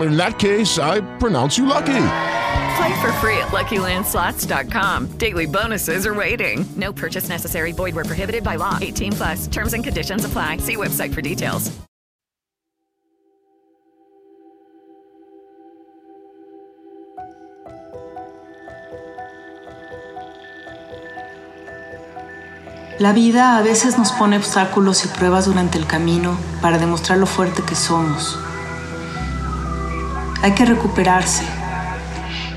in 0.00 0.16
that 0.16 0.38
case, 0.38 0.78
I 0.78 1.00
pronounce 1.18 1.58
you 1.58 1.66
lucky. 1.66 2.06
Play 2.76 3.00
for 3.00 3.12
free 3.20 3.38
at 3.38 3.52
LuckyLandSlots.com. 3.52 5.18
Daily 5.18 5.46
bonuses 5.46 6.06
are 6.06 6.14
waiting. 6.14 6.64
No 6.76 6.92
purchase 6.92 7.28
necessary. 7.28 7.72
Void 7.72 7.94
were 7.94 8.04
prohibited 8.04 8.42
by 8.42 8.56
law. 8.56 8.78
18 8.80 9.12
plus. 9.12 9.46
Terms 9.46 9.74
and 9.74 9.84
conditions 9.84 10.24
apply. 10.24 10.58
See 10.58 10.76
website 10.76 11.14
for 11.14 11.20
details. 11.22 11.70
La 23.00 23.12
vida 23.12 23.58
a 23.58 23.62
veces 23.62 23.98
nos 23.98 24.12
pone 24.12 24.36
obstáculos 24.36 25.04
y 25.04 25.08
pruebas 25.08 25.46
durante 25.46 25.78
el 25.78 25.86
camino 25.86 26.38
para 26.62 26.78
demostrar 26.78 27.18
lo 27.18 27.26
fuerte 27.26 27.62
que 27.62 27.74
somos. 27.74 28.38
Hay 30.44 30.52
que 30.52 30.66
recuperarse. 30.66 31.42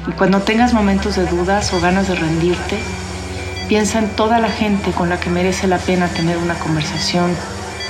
Y 0.10 0.12
cuando 0.12 0.42
tengas 0.42 0.74
momentos 0.74 1.16
de 1.16 1.26
dudas 1.26 1.72
o 1.72 1.80
ganas 1.80 2.10
de 2.10 2.16
rendirte, 2.16 2.78
piensa 3.70 4.00
en 4.00 4.10
toda 4.10 4.40
la 4.40 4.50
gente 4.50 4.92
con 4.92 5.08
la 5.08 5.22
que 5.22 5.30
merece 5.30 5.68
la 5.68 5.78
pena 5.78 6.10
tener 6.10 6.36
una 6.36 6.56
conversación, 6.56 7.34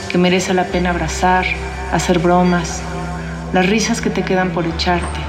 que 0.08 0.20
merece 0.20 0.54
la 0.54 0.66
pena 0.66 0.92
abrazar, 0.92 1.48
hacer 1.92 2.20
bromas, 2.20 2.84
las 3.54 3.66
risas 3.66 4.00
que 4.00 4.12
te 4.12 4.22
quedan 4.22 4.52
por 4.52 4.68
echarte 4.68 5.20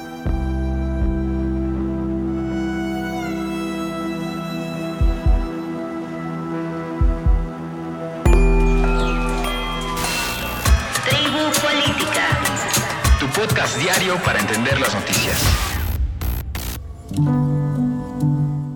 Diario 13.79 14.15
para 14.23 14.39
entender 14.39 14.79
las 14.79 14.93
noticias. 14.93 15.43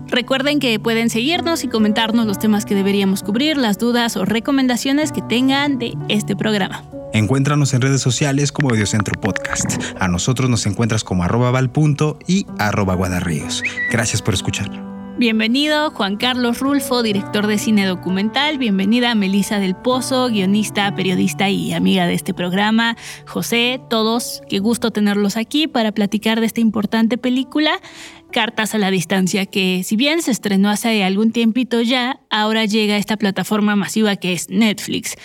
Recuerden 0.08 0.58
que 0.58 0.80
pueden 0.80 1.10
seguirnos 1.10 1.62
y 1.64 1.68
comentarnos 1.68 2.26
los 2.26 2.38
temas 2.38 2.64
que 2.64 2.74
deberíamos 2.74 3.22
cubrir, 3.22 3.56
las 3.56 3.78
dudas 3.78 4.16
o 4.16 4.24
recomendaciones 4.24 5.12
que 5.12 5.22
tengan 5.22 5.78
de 5.78 5.94
este 6.08 6.34
programa. 6.34 6.82
Encuéntranos 7.12 7.72
en 7.72 7.82
redes 7.82 8.02
sociales 8.02 8.50
como 8.50 8.70
Videocentro 8.70 9.18
Podcast. 9.20 9.80
A 10.00 10.08
nosotros 10.08 10.50
nos 10.50 10.66
encuentras 10.66 11.04
como 11.04 11.22
arroba 11.22 11.50
valpunto 11.50 12.18
y 12.26 12.46
arroba 12.58 12.94
guadarríos. 12.94 13.62
Gracias 13.90 14.20
por 14.20 14.34
escuchar. 14.34 14.87
Bienvenido 15.18 15.90
Juan 15.90 16.16
Carlos 16.16 16.60
Rulfo, 16.60 17.02
director 17.02 17.48
de 17.48 17.58
cine 17.58 17.84
documental. 17.86 18.56
Bienvenida 18.56 19.16
Melisa 19.16 19.58
del 19.58 19.74
Pozo, 19.74 20.28
guionista, 20.28 20.94
periodista 20.94 21.50
y 21.50 21.72
amiga 21.72 22.06
de 22.06 22.14
este 22.14 22.34
programa. 22.34 22.96
José, 23.26 23.80
todos, 23.90 24.42
qué 24.48 24.60
gusto 24.60 24.92
tenerlos 24.92 25.36
aquí 25.36 25.66
para 25.66 25.90
platicar 25.90 26.38
de 26.38 26.46
esta 26.46 26.60
importante 26.60 27.18
película. 27.18 27.80
Cartas 28.30 28.76
a 28.76 28.78
la 28.78 28.92
distancia, 28.92 29.44
que 29.46 29.82
si 29.82 29.96
bien 29.96 30.22
se 30.22 30.30
estrenó 30.30 30.70
hace 30.70 31.02
algún 31.02 31.32
tiempito 31.32 31.80
ya, 31.80 32.20
ahora 32.30 32.64
llega 32.64 32.94
a 32.94 32.98
esta 32.98 33.16
plataforma 33.16 33.74
masiva 33.74 34.14
que 34.14 34.32
es 34.32 34.48
Netflix. 34.50 35.16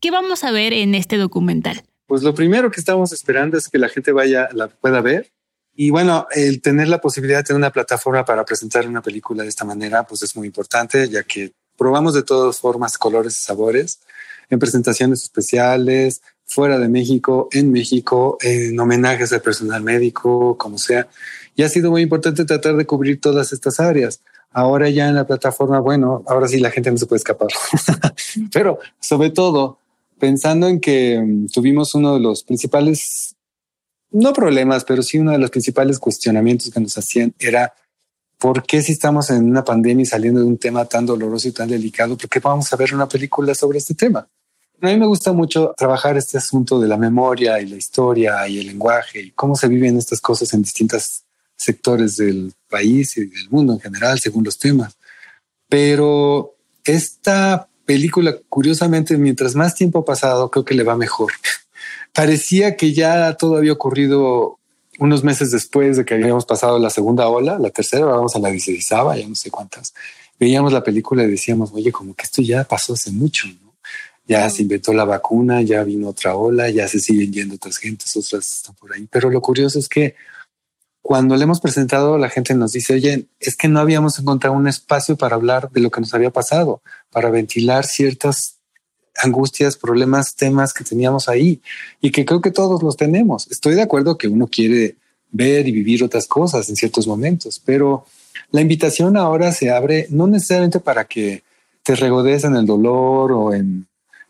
¿Qué 0.00 0.10
vamos 0.10 0.42
a 0.42 0.50
ver 0.50 0.72
en 0.72 0.96
este 0.96 1.18
documental? 1.18 1.84
Pues 2.08 2.24
lo 2.24 2.34
primero 2.34 2.72
que 2.72 2.80
estamos 2.80 3.12
esperando 3.12 3.58
es 3.58 3.68
que 3.68 3.78
la 3.78 3.88
gente 3.88 4.10
vaya, 4.10 4.48
la 4.52 4.66
pueda 4.66 5.00
ver 5.00 5.35
y 5.76 5.90
bueno, 5.90 6.26
el 6.34 6.62
tener 6.62 6.88
la 6.88 7.00
posibilidad 7.00 7.40
de 7.40 7.44
tener 7.44 7.58
una 7.58 7.70
plataforma 7.70 8.24
para 8.24 8.44
presentar 8.44 8.88
una 8.88 9.02
película 9.02 9.42
de 9.42 9.48
esta 9.50 9.64
manera, 9.64 10.04
pues 10.04 10.22
es 10.22 10.34
muy 10.34 10.46
importante, 10.46 11.08
ya 11.08 11.22
que 11.22 11.52
probamos 11.76 12.14
de 12.14 12.22
todas 12.22 12.58
formas, 12.58 12.96
colores 12.96 13.38
y 13.38 13.42
sabores 13.44 14.00
en 14.48 14.58
presentaciones 14.58 15.22
especiales, 15.22 16.22
fuera 16.46 16.78
de 16.78 16.88
México, 16.88 17.48
en 17.52 17.72
México, 17.72 18.38
en 18.40 18.78
homenajes 18.78 19.32
al 19.32 19.42
personal 19.42 19.82
médico, 19.82 20.56
como 20.56 20.78
sea. 20.78 21.08
Y 21.54 21.62
ha 21.62 21.68
sido 21.68 21.90
muy 21.90 22.02
importante 22.02 22.44
tratar 22.44 22.76
de 22.76 22.86
cubrir 22.86 23.20
todas 23.20 23.52
estas 23.52 23.80
áreas. 23.80 24.20
Ahora 24.52 24.88
ya 24.88 25.08
en 25.08 25.16
la 25.16 25.26
plataforma, 25.26 25.80
bueno, 25.80 26.22
ahora 26.26 26.48
sí 26.48 26.58
la 26.58 26.70
gente 26.70 26.90
no 26.90 26.96
se 26.96 27.06
puede 27.06 27.18
escapar. 27.18 27.48
Pero 28.52 28.78
sobre 29.00 29.30
todo, 29.30 29.78
pensando 30.18 30.68
en 30.68 30.80
que 30.80 31.20
mm, 31.20 31.46
tuvimos 31.48 31.94
uno 31.94 32.14
de 32.14 32.20
los 32.20 32.44
principales 32.44 33.35
no 34.10 34.32
problemas, 34.32 34.84
pero 34.84 35.02
sí 35.02 35.18
uno 35.18 35.32
de 35.32 35.38
los 35.38 35.50
principales 35.50 35.98
cuestionamientos 35.98 36.70
que 36.70 36.80
nos 36.80 36.96
hacían 36.96 37.34
era 37.38 37.74
¿Por 38.38 38.64
qué 38.64 38.82
si 38.82 38.92
estamos 38.92 39.30
en 39.30 39.48
una 39.48 39.64
pandemia 39.64 40.02
y 40.02 40.06
saliendo 40.06 40.40
de 40.40 40.46
un 40.46 40.58
tema 40.58 40.84
tan 40.84 41.06
doloroso 41.06 41.48
y 41.48 41.52
tan 41.52 41.68
delicado, 41.68 42.18
por 42.18 42.28
qué 42.28 42.38
vamos 42.38 42.70
a 42.70 42.76
ver 42.76 42.94
una 42.94 43.08
película 43.08 43.54
sobre 43.54 43.78
este 43.78 43.94
tema? 43.94 44.28
A 44.82 44.86
mí 44.88 44.96
me 44.98 45.06
gusta 45.06 45.32
mucho 45.32 45.72
trabajar 45.74 46.18
este 46.18 46.36
asunto 46.36 46.78
de 46.78 46.86
la 46.86 46.98
memoria 46.98 47.58
y 47.60 47.66
la 47.66 47.76
historia 47.76 48.46
y 48.46 48.58
el 48.58 48.66
lenguaje 48.66 49.22
y 49.22 49.30
cómo 49.30 49.56
se 49.56 49.68
viven 49.68 49.96
estas 49.96 50.20
cosas 50.20 50.52
en 50.52 50.60
distintos 50.60 51.22
sectores 51.56 52.18
del 52.18 52.52
país 52.68 53.16
y 53.16 53.26
del 53.26 53.48
mundo 53.48 53.72
en 53.72 53.80
general, 53.80 54.20
según 54.20 54.44
los 54.44 54.58
temas. 54.58 54.98
Pero 55.66 56.56
esta 56.84 57.68
película, 57.86 58.36
curiosamente, 58.50 59.16
mientras 59.16 59.54
más 59.54 59.74
tiempo 59.74 60.00
ha 60.00 60.04
pasado, 60.04 60.50
creo 60.50 60.64
que 60.66 60.74
le 60.74 60.84
va 60.84 60.94
mejor. 60.94 61.32
Parecía 62.16 62.76
que 62.76 62.94
ya 62.94 63.34
todo 63.34 63.58
había 63.58 63.74
ocurrido 63.74 64.58
unos 64.98 65.22
meses 65.22 65.50
después 65.50 65.98
de 65.98 66.06
que 66.06 66.14
habíamos 66.14 66.46
pasado 66.46 66.78
la 66.78 66.88
segunda 66.88 67.28
ola, 67.28 67.58
la 67.58 67.68
tercera, 67.68 68.06
vamos 68.06 68.34
a 68.34 68.38
la 68.38 68.48
dieciséisava, 68.48 69.18
ya 69.18 69.28
no 69.28 69.34
sé 69.34 69.50
cuántas. 69.50 69.92
Veíamos 70.40 70.72
la 70.72 70.82
película 70.82 71.24
y 71.24 71.30
decíamos, 71.30 71.72
oye, 71.74 71.92
como 71.92 72.14
que 72.14 72.22
esto 72.22 72.40
ya 72.40 72.64
pasó 72.64 72.94
hace 72.94 73.10
mucho, 73.10 73.48
¿no? 73.48 73.74
Ya 74.26 74.48
se 74.48 74.62
inventó 74.62 74.94
la 74.94 75.04
vacuna, 75.04 75.60
ya 75.60 75.84
vino 75.84 76.08
otra 76.08 76.34
ola, 76.34 76.70
ya 76.70 76.88
se 76.88 77.00
siguen 77.00 77.34
yendo 77.34 77.56
otras 77.56 77.76
gentes, 77.76 78.16
otras 78.16 78.50
están 78.50 78.74
por 78.76 78.94
ahí. 78.94 79.06
Pero 79.10 79.28
lo 79.28 79.42
curioso 79.42 79.78
es 79.78 79.86
que 79.86 80.14
cuando 81.02 81.36
le 81.36 81.44
hemos 81.44 81.60
presentado, 81.60 82.16
la 82.16 82.30
gente 82.30 82.54
nos 82.54 82.72
dice, 82.72 82.94
oye, 82.94 83.26
es 83.38 83.56
que 83.56 83.68
no 83.68 83.78
habíamos 83.78 84.18
encontrado 84.18 84.56
un 84.56 84.68
espacio 84.68 85.16
para 85.16 85.36
hablar 85.36 85.70
de 85.70 85.80
lo 85.80 85.90
que 85.90 86.00
nos 86.00 86.14
había 86.14 86.30
pasado, 86.30 86.80
para 87.10 87.28
ventilar 87.28 87.84
ciertas 87.84 88.55
angustias, 89.22 89.76
problemas, 89.76 90.34
temas 90.34 90.72
que 90.72 90.84
teníamos 90.84 91.28
ahí 91.28 91.60
y 92.00 92.10
que 92.10 92.24
creo 92.24 92.40
que 92.40 92.50
todos 92.50 92.82
los 92.82 92.96
tenemos. 92.96 93.50
Estoy 93.50 93.74
de 93.74 93.82
acuerdo 93.82 94.18
que 94.18 94.28
uno 94.28 94.46
quiere 94.46 94.96
ver 95.30 95.66
y 95.66 95.72
vivir 95.72 96.04
otras 96.04 96.26
cosas 96.26 96.68
en 96.68 96.76
ciertos 96.76 97.06
momentos, 97.06 97.60
pero 97.64 98.06
la 98.50 98.60
invitación 98.60 99.16
ahora 99.16 99.52
se 99.52 99.70
abre 99.70 100.06
no 100.10 100.26
necesariamente 100.26 100.80
para 100.80 101.04
que 101.04 101.42
te 101.82 101.94
regodes 101.94 102.44
en 102.44 102.56
el 102.56 102.66
dolor 102.66 103.32
o 103.32 103.52
en 103.52 103.86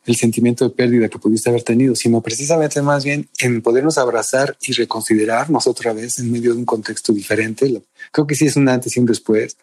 el 0.06 0.16
sentimiento 0.16 0.68
de 0.68 0.74
pérdida 0.74 1.08
que 1.08 1.18
pudiste 1.18 1.50
haber 1.50 1.62
tenido, 1.62 1.94
sino 1.94 2.20
precisamente 2.20 2.80
más 2.80 3.04
bien 3.04 3.28
en 3.40 3.60
podernos 3.60 3.98
abrazar 3.98 4.56
y 4.60 4.72
reconsiderarnos 4.72 5.66
otra 5.66 5.92
vez 5.92 6.18
en 6.18 6.30
medio 6.30 6.52
de 6.52 6.58
un 6.58 6.64
contexto 6.64 7.12
diferente. 7.12 7.82
Creo 8.12 8.26
que 8.26 8.36
sí 8.36 8.46
es 8.46 8.56
un 8.56 8.68
antes 8.68 8.96
y 8.96 9.00
un 9.00 9.06
después. 9.06 9.56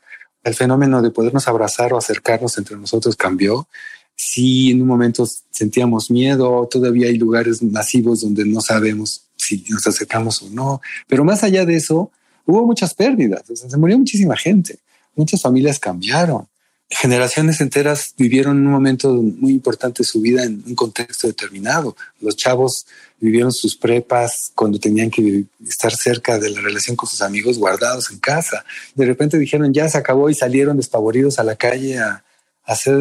El 0.43 0.53
fenómeno 0.53 1.01
de 1.01 1.11
podernos 1.11 1.47
abrazar 1.47 1.93
o 1.93 1.97
acercarnos 1.97 2.57
entre 2.57 2.75
nosotros 2.75 3.15
cambió. 3.15 3.67
Si 4.15 4.71
en 4.71 4.81
un 4.81 4.87
momento 4.87 5.27
sentíamos 5.51 6.09
miedo, 6.11 6.67
todavía 6.69 7.07
hay 7.07 7.17
lugares 7.17 7.61
masivos 7.61 8.21
donde 8.21 8.45
no 8.45 8.61
sabemos 8.61 9.23
si 9.35 9.63
nos 9.69 9.85
acercamos 9.87 10.41
o 10.41 10.49
no. 10.49 10.81
Pero 11.07 11.25
más 11.25 11.43
allá 11.43 11.65
de 11.65 11.75
eso, 11.75 12.11
hubo 12.45 12.65
muchas 12.65 12.93
pérdidas. 12.93 13.43
se 13.53 13.77
murió 13.77 13.97
muchísima 13.97 14.37
gente. 14.37 14.79
Muchas 15.15 15.41
familias 15.41 15.79
cambiaron 15.79 16.47
generaciones 16.93 17.59
enteras 17.61 18.13
vivieron 18.17 18.57
un 18.57 18.71
momento 18.71 19.13
muy 19.13 19.51
importante 19.51 20.03
de 20.03 20.07
su 20.07 20.21
vida 20.21 20.43
en 20.43 20.63
un 20.65 20.75
contexto 20.75 21.27
determinado. 21.27 21.95
Los 22.19 22.35
chavos 22.35 22.85
vivieron 23.19 23.51
sus 23.51 23.75
prepas 23.75 24.51
cuando 24.55 24.79
tenían 24.79 25.09
que 25.09 25.45
estar 25.67 25.95
cerca 25.95 26.37
de 26.37 26.49
la 26.49 26.61
relación 26.61 26.95
con 26.95 27.09
sus 27.09 27.21
amigos 27.21 27.57
guardados 27.57 28.11
en 28.11 28.19
casa. 28.19 28.63
De 28.95 29.05
repente 29.05 29.37
dijeron 29.37 29.73
ya 29.73 29.89
se 29.89 29.97
acabó 29.97 30.29
y 30.29 30.35
salieron 30.35 30.77
despavoridos 30.77 31.39
a 31.39 31.43
la 31.43 31.55
calle 31.55 31.99
a, 31.99 32.23
hacer 32.65 32.97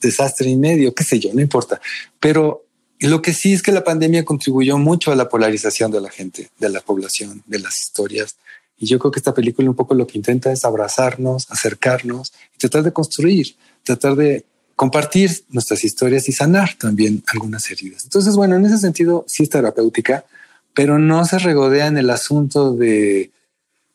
desastre 0.00 0.48
y 0.48 0.56
medio, 0.56 0.94
qué 0.94 1.04
sé 1.04 1.18
yo, 1.18 1.32
no 1.32 1.40
importa. 1.40 1.80
Pero 2.20 2.64
lo 3.00 3.22
que 3.22 3.32
sí 3.32 3.52
es 3.52 3.62
que 3.62 3.72
la 3.72 3.84
pandemia 3.84 4.24
contribuyó 4.24 4.78
mucho 4.78 5.12
a 5.12 5.16
la 5.16 5.28
polarización 5.28 5.90
de 5.90 6.00
la 6.00 6.10
gente, 6.10 6.50
de 6.58 6.68
la 6.68 6.80
población, 6.80 7.42
de 7.46 7.58
las 7.58 7.80
historias 7.82 8.36
y 8.78 8.86
yo 8.86 8.98
creo 8.98 9.10
que 9.10 9.18
esta 9.18 9.34
película 9.34 9.70
un 9.70 9.76
poco 9.76 9.94
lo 9.94 10.06
que 10.06 10.18
intenta 10.18 10.52
es 10.52 10.64
abrazarnos, 10.64 11.50
acercarnos 11.50 12.32
y 12.54 12.58
tratar 12.58 12.82
de 12.82 12.92
construir, 12.92 13.56
tratar 13.82 14.16
de 14.16 14.44
compartir 14.74 15.44
nuestras 15.48 15.84
historias 15.84 16.28
y 16.28 16.32
sanar 16.32 16.74
también 16.74 17.22
algunas 17.32 17.70
heridas. 17.70 18.04
Entonces, 18.04 18.36
bueno, 18.36 18.56
en 18.56 18.66
ese 18.66 18.76
sentido 18.76 19.24
sí 19.26 19.44
es 19.44 19.50
terapéutica, 19.50 20.26
pero 20.74 20.98
no 20.98 21.24
se 21.24 21.38
regodea 21.38 21.86
en 21.86 21.96
el 21.96 22.10
asunto 22.10 22.74
de 22.74 23.30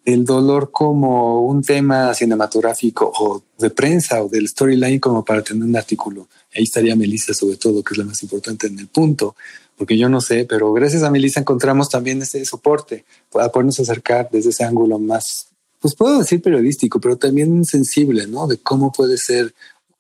el 0.03 0.25
dolor 0.25 0.71
como 0.71 1.41
un 1.45 1.61
tema 1.61 2.13
cinematográfico 2.13 3.11
o 3.19 3.43
de 3.57 3.69
prensa 3.69 4.23
o 4.23 4.29
del 4.29 4.47
storyline 4.47 4.99
como 4.99 5.23
para 5.23 5.43
tener 5.43 5.63
un 5.63 5.75
artículo. 5.75 6.27
Ahí 6.55 6.63
estaría 6.63 6.95
Melissa 6.95 7.33
sobre 7.33 7.57
todo, 7.57 7.83
que 7.83 7.93
es 7.93 7.97
la 7.97 8.05
más 8.05 8.21
importante 8.23 8.67
en 8.67 8.79
el 8.79 8.87
punto 8.87 9.35
porque 9.81 9.97
yo 9.97 10.09
no 10.09 10.21
sé, 10.21 10.45
pero 10.45 10.71
gracias 10.73 11.01
a 11.01 11.09
Melissa 11.09 11.39
encontramos 11.39 11.89
también 11.89 12.21
ese 12.21 12.45
soporte 12.45 13.03
para 13.31 13.49
podernos 13.49 13.79
acercar 13.79 14.29
desde 14.31 14.51
ese 14.51 14.63
ángulo 14.63 14.99
más, 14.99 15.47
pues 15.79 15.95
puedo 15.95 16.19
decir 16.19 16.39
periodístico, 16.39 17.01
pero 17.01 17.17
también 17.17 17.65
sensible, 17.65 18.27
¿no? 18.27 18.45
De 18.45 18.59
cómo 18.59 18.91
puede 18.91 19.17
ser 19.17 19.55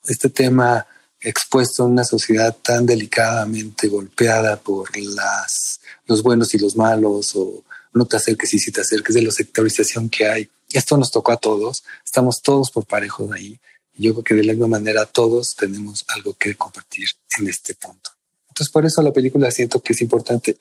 este 0.05 0.29
tema 0.29 0.85
expuesto 1.19 1.83
en 1.83 1.93
una 1.93 2.03
sociedad 2.03 2.55
tan 2.61 2.85
delicadamente 2.85 3.87
golpeada 3.87 4.57
por 4.57 4.95
las, 4.95 5.79
los 6.05 6.21
buenos 6.21 6.53
y 6.53 6.59
los 6.59 6.75
malos, 6.75 7.35
o 7.35 7.63
no 7.93 8.05
te 8.05 8.17
acerques 8.17 8.53
y 8.53 8.59
si 8.59 8.71
te 8.71 8.81
acerques 8.81 9.15
de 9.15 9.21
la 9.21 9.31
sectorización 9.31 10.09
que 10.09 10.27
hay. 10.27 10.49
Esto 10.71 10.97
nos 10.97 11.11
tocó 11.11 11.31
a 11.31 11.37
todos, 11.37 11.83
estamos 12.05 12.41
todos 12.41 12.71
por 12.71 12.85
parejos 12.85 13.31
ahí. 13.31 13.59
Yo 13.95 14.13
creo 14.13 14.23
que 14.23 14.33
de 14.35 14.43
la 14.43 14.53
misma 14.53 14.67
manera 14.67 15.05
todos 15.05 15.55
tenemos 15.55 16.05
algo 16.07 16.33
que 16.33 16.55
compartir 16.55 17.09
en 17.37 17.47
este 17.47 17.75
punto. 17.75 18.11
Entonces, 18.49 18.71
por 18.71 18.85
eso 18.85 19.01
la 19.01 19.11
película 19.11 19.51
siento 19.51 19.81
que 19.81 19.93
es 19.93 20.01
importante. 20.01 20.57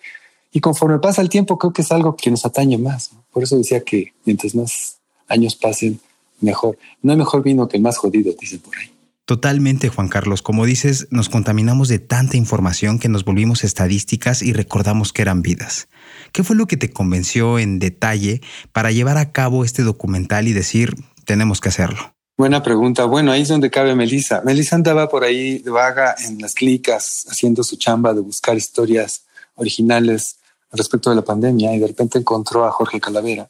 Y 0.52 0.60
conforme 0.60 0.98
pasa 0.98 1.22
el 1.22 1.28
tiempo, 1.28 1.56
creo 1.58 1.72
que 1.72 1.82
es 1.82 1.92
algo 1.92 2.16
que 2.16 2.30
nos 2.30 2.44
atañe 2.44 2.76
más. 2.76 3.10
Por 3.32 3.42
eso 3.42 3.56
decía 3.56 3.80
que 3.80 4.12
mientras 4.24 4.54
más 4.54 4.98
años 5.28 5.54
pasen, 5.54 6.00
mejor. 6.40 6.78
No 7.02 7.12
hay 7.12 7.18
mejor 7.18 7.42
vino 7.42 7.68
que 7.68 7.76
el 7.76 7.82
más 7.82 7.96
jodido, 7.96 8.34
dicen 8.38 8.60
por 8.60 8.76
ahí. 8.76 8.90
Totalmente, 9.30 9.90
Juan 9.90 10.08
Carlos. 10.08 10.42
Como 10.42 10.66
dices, 10.66 11.06
nos 11.12 11.28
contaminamos 11.28 11.86
de 11.86 12.00
tanta 12.00 12.36
información 12.36 12.98
que 12.98 13.08
nos 13.08 13.24
volvimos 13.24 13.62
estadísticas 13.62 14.42
y 14.42 14.52
recordamos 14.52 15.12
que 15.12 15.22
eran 15.22 15.40
vidas. 15.40 15.86
¿Qué 16.32 16.42
fue 16.42 16.56
lo 16.56 16.66
que 16.66 16.76
te 16.76 16.90
convenció 16.90 17.60
en 17.60 17.78
detalle 17.78 18.40
para 18.72 18.90
llevar 18.90 19.18
a 19.18 19.30
cabo 19.30 19.64
este 19.64 19.84
documental 19.84 20.48
y 20.48 20.52
decir, 20.52 20.96
tenemos 21.26 21.60
que 21.60 21.68
hacerlo? 21.68 22.12
Buena 22.36 22.64
pregunta. 22.64 23.04
Bueno, 23.04 23.30
ahí 23.30 23.42
es 23.42 23.48
donde 23.48 23.70
cabe 23.70 23.94
Melissa. 23.94 24.42
Melissa 24.44 24.74
andaba 24.74 25.08
por 25.08 25.22
ahí 25.22 25.60
de 25.60 25.70
vaga 25.70 26.16
en 26.26 26.40
las 26.40 26.54
clínicas 26.54 27.24
haciendo 27.30 27.62
su 27.62 27.76
chamba 27.76 28.12
de 28.12 28.22
buscar 28.22 28.56
historias 28.56 29.22
originales 29.54 30.38
respecto 30.72 31.08
de 31.08 31.14
la 31.14 31.22
pandemia 31.22 31.72
y 31.72 31.78
de 31.78 31.86
repente 31.86 32.18
encontró 32.18 32.64
a 32.64 32.72
Jorge 32.72 32.98
Calavera, 32.98 33.48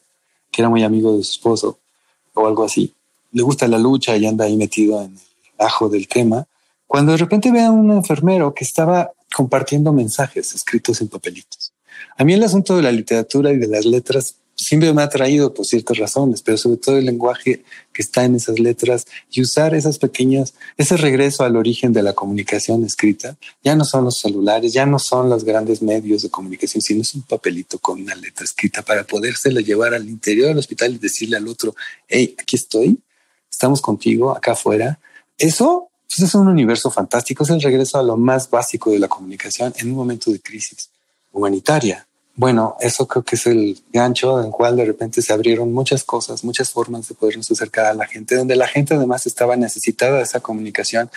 que 0.52 0.60
era 0.60 0.68
muy 0.68 0.82
amigo 0.82 1.16
de 1.16 1.24
su 1.24 1.30
esposo 1.30 1.78
o 2.34 2.46
algo 2.46 2.64
así. 2.64 2.92
Le 3.32 3.42
gusta 3.42 3.66
la 3.66 3.78
lucha 3.78 4.14
y 4.18 4.26
anda 4.26 4.44
ahí 4.44 4.58
metido 4.58 5.02
en 5.02 5.18
ajo 5.60 5.88
del 5.88 6.08
tema. 6.08 6.46
Cuando 6.86 7.12
de 7.12 7.18
repente 7.18 7.52
ve 7.52 7.62
a 7.62 7.70
un 7.70 7.92
enfermero 7.92 8.52
que 8.52 8.64
estaba 8.64 9.12
compartiendo 9.34 9.92
mensajes 9.92 10.54
escritos 10.54 11.00
en 11.00 11.08
papelitos. 11.08 11.72
A 12.16 12.24
mí 12.24 12.32
el 12.34 12.42
asunto 12.42 12.76
de 12.76 12.82
la 12.82 12.92
literatura 12.92 13.52
y 13.52 13.58
de 13.58 13.68
las 13.68 13.84
letras 13.84 14.36
siempre 14.60 14.92
me 14.92 15.00
ha 15.00 15.06
atraído 15.06 15.54
por 15.54 15.64
ciertas 15.64 15.96
razones, 15.96 16.42
pero 16.42 16.58
sobre 16.58 16.76
todo 16.76 16.98
el 16.98 17.06
lenguaje 17.06 17.62
que 17.92 18.02
está 18.02 18.24
en 18.24 18.34
esas 18.34 18.58
letras 18.58 19.06
y 19.30 19.40
usar 19.40 19.74
esas 19.74 19.98
pequeñas, 19.98 20.54
ese 20.76 20.96
regreso 20.96 21.44
al 21.44 21.56
origen 21.56 21.92
de 21.92 22.02
la 22.02 22.12
comunicación 22.12 22.84
escrita, 22.84 23.36
ya 23.64 23.74
no 23.74 23.84
son 23.84 24.04
los 24.04 24.18
celulares, 24.18 24.72
ya 24.72 24.84
no 24.84 24.98
son 24.98 25.30
los 25.30 25.44
grandes 25.44 25.80
medios 25.80 26.22
de 26.22 26.30
comunicación, 26.30 26.82
sino 26.82 27.00
es 27.00 27.14
un 27.14 27.22
papelito 27.22 27.78
con 27.78 28.02
una 28.02 28.14
letra 28.14 28.44
escrita 28.44 28.82
para 28.82 29.04
podérsela 29.04 29.60
llevar 29.60 29.94
al 29.94 30.08
interior 30.08 30.48
del 30.48 30.58
hospital 30.58 30.94
y 30.94 30.98
decirle 30.98 31.38
al 31.38 31.48
otro, 31.48 31.74
hey, 32.06 32.34
aquí 32.38 32.56
estoy, 32.56 32.98
estamos 33.50 33.80
contigo 33.80 34.36
acá 34.36 34.52
afuera. 34.52 34.98
Eso 35.40 35.88
pues, 36.06 36.20
es 36.20 36.34
un 36.36 36.46
universo 36.46 36.90
fantástico, 36.90 37.42
es 37.42 37.50
el 37.50 37.60
regreso 37.60 37.98
a 37.98 38.04
lo 38.04 38.16
más 38.16 38.48
básico 38.48 38.90
de 38.90 39.00
la 39.00 39.08
comunicación 39.08 39.74
en 39.78 39.90
un 39.90 39.96
momento 39.96 40.30
de 40.30 40.40
crisis 40.40 40.90
humanitaria 41.32 42.06
bueno, 42.40 42.76
eso 42.80 43.06
creo 43.06 43.22
que 43.22 43.36
es 43.36 43.46
el 43.46 43.78
gancho 43.92 44.40
en 44.40 44.46
el 44.46 44.50
cual 44.50 44.74
de 44.74 44.86
repente 44.86 45.20
se 45.20 45.30
abrieron 45.30 45.74
muchas 45.74 46.04
cosas, 46.04 46.42
muchas 46.42 46.70
formas 46.70 47.06
de 47.06 47.14
podernos 47.14 47.50
acercar 47.50 47.84
a 47.84 47.92
la 47.92 48.06
gente, 48.06 48.34
donde 48.34 48.56
la 48.56 48.66
gente 48.66 48.94
además 48.94 49.26
estaba 49.26 49.56
necesitada 49.56 50.16
de 50.16 50.22
esa 50.22 50.40
comunicación. 50.40 51.10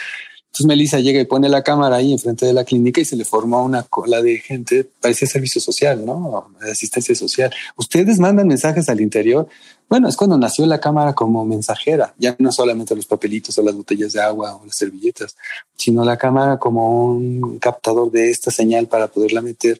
Entonces 0.53 0.67
Melissa 0.67 0.99
llega 0.99 1.19
y 1.19 1.25
pone 1.25 1.49
la 1.49 1.63
cámara 1.63 1.95
ahí 1.95 2.13
enfrente 2.13 2.45
de 2.45 2.53
la 2.53 2.63
clínica 2.63 3.01
y 3.01 3.05
se 3.05 3.15
le 3.15 3.25
formó 3.25 3.63
una 3.63 3.81
cola 3.81 4.21
de 4.21 4.37
gente, 4.37 4.87
parecía 5.01 5.27
servicio 5.27 5.59
social, 5.59 6.05
¿no? 6.05 6.47
Asistencia 6.61 7.15
social. 7.15 7.51
Ustedes 7.75 8.19
mandan 8.19 8.47
mensajes 8.47 8.87
al 8.87 9.01
interior. 9.01 9.47
Bueno, 9.89 10.07
es 10.07 10.15
cuando 10.15 10.37
nació 10.37 10.67
la 10.67 10.79
cámara 10.79 11.13
como 11.15 11.43
mensajera, 11.43 12.13
ya 12.19 12.35
no 12.37 12.51
solamente 12.51 12.95
los 12.95 13.07
papelitos 13.07 13.57
o 13.57 13.63
las 13.63 13.73
botellas 13.73 14.13
de 14.13 14.21
agua 14.21 14.55
o 14.55 14.63
las 14.63 14.75
servilletas, 14.75 15.35
sino 15.75 16.05
la 16.05 16.17
cámara 16.17 16.59
como 16.59 17.07
un 17.07 17.57
captador 17.57 18.11
de 18.11 18.29
esta 18.29 18.51
señal 18.51 18.85
para 18.85 19.07
poderla 19.07 19.41
meter 19.41 19.79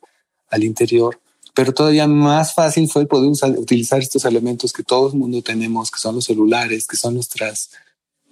al 0.50 0.63
interior 0.63 1.20
pero 1.56 1.72
todavía 1.72 2.08
más 2.08 2.56
fácil 2.56 2.89
fue 2.89 3.06
poder 3.06 3.32
utilizar 3.60 4.00
estos 4.00 4.25
elementos 4.25 4.74
que 4.74 4.82
todo 4.82 5.10
el 5.10 5.20
mundo 5.20 5.44
tenemos, 5.44 5.92
que 5.92 6.00
son 6.00 6.15
los 6.15 6.25
celulares, 6.25 6.88
que 6.88 6.98
son 6.98 7.13
nuestras, 7.13 7.70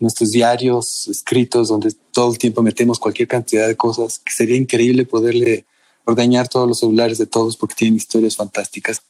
nuestros 0.02 0.32
diarios 0.32 1.08
escritos, 1.08 1.70
donde 1.70 1.94
todo 2.12 2.32
el 2.32 2.38
tiempo 2.38 2.62
metemos 2.62 3.00
cualquier 3.00 3.28
cantidad 3.28 3.68
de 3.68 3.78
cosas, 3.78 4.20
que 4.20 4.34
sería 4.34 4.58
increíble 4.58 5.06
poderle 5.06 5.66
ordeñar 6.06 6.48
todos 6.48 6.68
los 6.68 6.80
celulares 6.80 7.18
de 7.18 7.28
todos 7.28 7.56
porque 7.56 7.76
tienen 7.76 7.96
historias 7.96 8.36
fantásticas. 8.36 9.02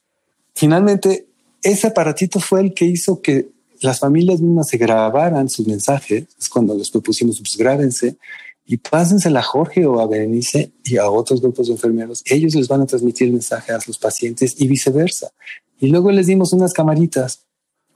Finalmente, 0.54 1.26
ese 1.64 1.88
aparatito 1.88 2.40
fue 2.40 2.62
el 2.62 2.74
que 2.74 2.86
hizo 2.86 3.22
que 3.22 3.50
las 3.82 4.00
familias 4.00 4.42
mismas 4.42 4.68
se 4.68 4.78
grabaran 4.78 5.50
sus 5.50 5.66
mensajes, 5.66 6.26
es 6.40 6.50
cuando 6.50 6.76
les 6.76 6.92
propusimos, 6.92 7.40
pues 7.40 7.58
grábense 7.58 8.18
y 8.66 8.78
pásensela 8.78 9.40
a 9.40 9.44
Jorge 9.44 9.86
o 9.86 10.00
a 10.00 10.08
Berenice 10.08 10.72
y 10.84 10.98
a 10.98 11.10
otros 11.10 11.42
grupos 11.42 11.68
de 11.68 11.74
enfermeros. 11.74 12.22
Ellos 12.26 12.54
les 12.56 12.68
van 12.68 12.82
a 12.82 12.86
transmitir 12.86 13.28
el 13.28 13.34
mensaje 13.34 13.72
a 13.72 13.80
los 13.86 13.98
pacientes 13.98 14.56
y 14.60 14.68
viceversa. 14.68 15.32
Y 15.80 15.88
luego 15.88 16.12
les 16.12 16.28
dimos 16.28 16.54
unas 16.54 16.74
camaritas, 16.74 17.42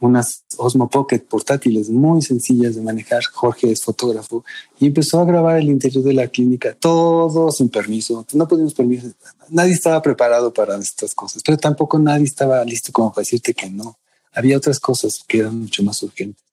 unas 0.06 0.44
Osmo 0.58 0.90
Pocket 0.90 1.20
portátiles 1.20 1.90
muy 1.90 2.22
sencillas 2.22 2.76
de 2.76 2.82
manejar. 2.82 3.24
Jorge 3.26 3.72
es 3.72 3.84
fotógrafo 3.84 4.44
y 4.80 4.88
empezó 4.88 5.20
a 5.20 5.26
grabar 5.26 5.58
el 5.58 5.70
interior 5.70 6.04
de 6.04 6.14
la 6.14 6.28
clínica, 6.28 6.76
todo 6.80 7.52
sin 7.52 7.70
permiso. 7.70 8.26
No 8.34 8.48
pudimos 8.48 8.74
permiso. 8.74 9.08
Nadie 9.50 9.74
estaba 9.74 10.02
preparado 10.02 10.54
para 10.54 10.78
estas 10.78 11.14
cosas, 11.14 11.42
pero 11.44 11.58
tampoco 11.58 12.00
nadie 12.00 12.26
estaba 12.26 12.64
listo 12.64 12.92
como 12.92 13.12
para 13.12 13.22
decirte 13.22 13.54
que 13.54 13.70
no. 13.70 13.98
Había 14.34 14.58
otras 14.58 14.80
cosas 14.80 15.24
que 15.28 15.40
eran 15.40 15.60
mucho 15.60 15.84
más 15.84 16.02
urgentes. 16.04 16.44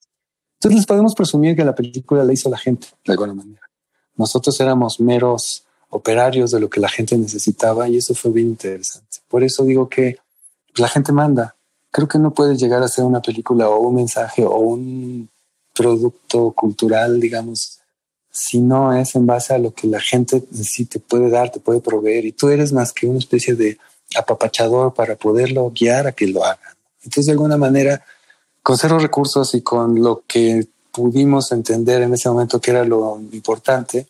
Entonces 0.55 0.77
les 0.77 0.85
podemos 0.85 1.13
presumir 1.13 1.55
que 1.55 1.65
la 1.65 1.75
película 1.75 2.23
la 2.23 2.31
hizo 2.31 2.49
la 2.49 2.57
gente 2.57 2.87
de 3.05 3.11
alguna 3.13 3.33
manera. 3.33 3.61
Nosotros 4.15 4.59
éramos 4.61 4.99
meros 4.99 5.65
operarios 5.89 6.51
de 6.51 6.59
lo 6.59 6.69
que 6.69 6.79
la 6.79 6.89
gente 6.89 7.17
necesitaba 7.17 7.87
y 7.89 7.97
eso 7.97 8.15
fue 8.15 8.31
bien 8.31 8.47
interesante. 8.47 9.19
Por 9.27 9.43
eso 9.43 9.63
digo 9.63 9.89
que 9.89 10.17
la 10.75 10.87
gente 10.87 11.11
manda. 11.11 11.55
Creo 11.93 12.07
que 12.07 12.17
no 12.17 12.33
puede 12.33 12.57
llegar 12.57 12.81
a 12.81 12.87
ser 12.87 13.05
una 13.05 13.21
película 13.21 13.69
o 13.69 13.79
un 13.87 13.93
mensaje 13.93 14.43
o 14.43 14.57
un 14.57 15.29
producto 15.75 16.51
cultural, 16.51 17.19
digamos, 17.19 17.79
si 18.31 18.59
no 18.59 18.91
es 18.97 19.13
en 19.13 19.27
base 19.27 19.53
a 19.53 19.59
lo 19.59 19.75
que 19.75 19.85
la 19.85 19.99
gente 19.99 20.43
sí 20.51 20.85
te 20.85 20.97
puede 20.97 21.29
dar, 21.29 21.51
te 21.51 21.59
puede 21.59 21.81
proveer 21.81 22.25
y 22.25 22.31
tú 22.31 22.49
eres 22.49 22.73
más 22.73 22.91
que 22.93 23.05
una 23.05 23.19
especie 23.19 23.53
de 23.53 23.77
apapachador 24.17 24.95
para 24.95 25.15
poderlo 25.15 25.71
guiar 25.71 26.07
a 26.07 26.13
que 26.13 26.25
lo 26.25 26.43
haga. 26.43 26.75
Entonces, 27.03 27.27
de 27.27 27.33
alguna 27.33 27.57
manera, 27.57 28.03
con 28.63 28.75
cero 28.75 28.97
recursos 28.97 29.53
y 29.53 29.61
con 29.61 30.01
lo 30.01 30.23
que 30.25 30.67
pudimos 30.91 31.51
entender 31.51 32.01
en 32.01 32.15
ese 32.15 32.27
momento 32.27 32.59
que 32.59 32.71
era 32.71 32.83
lo 32.83 33.21
importante, 33.33 34.07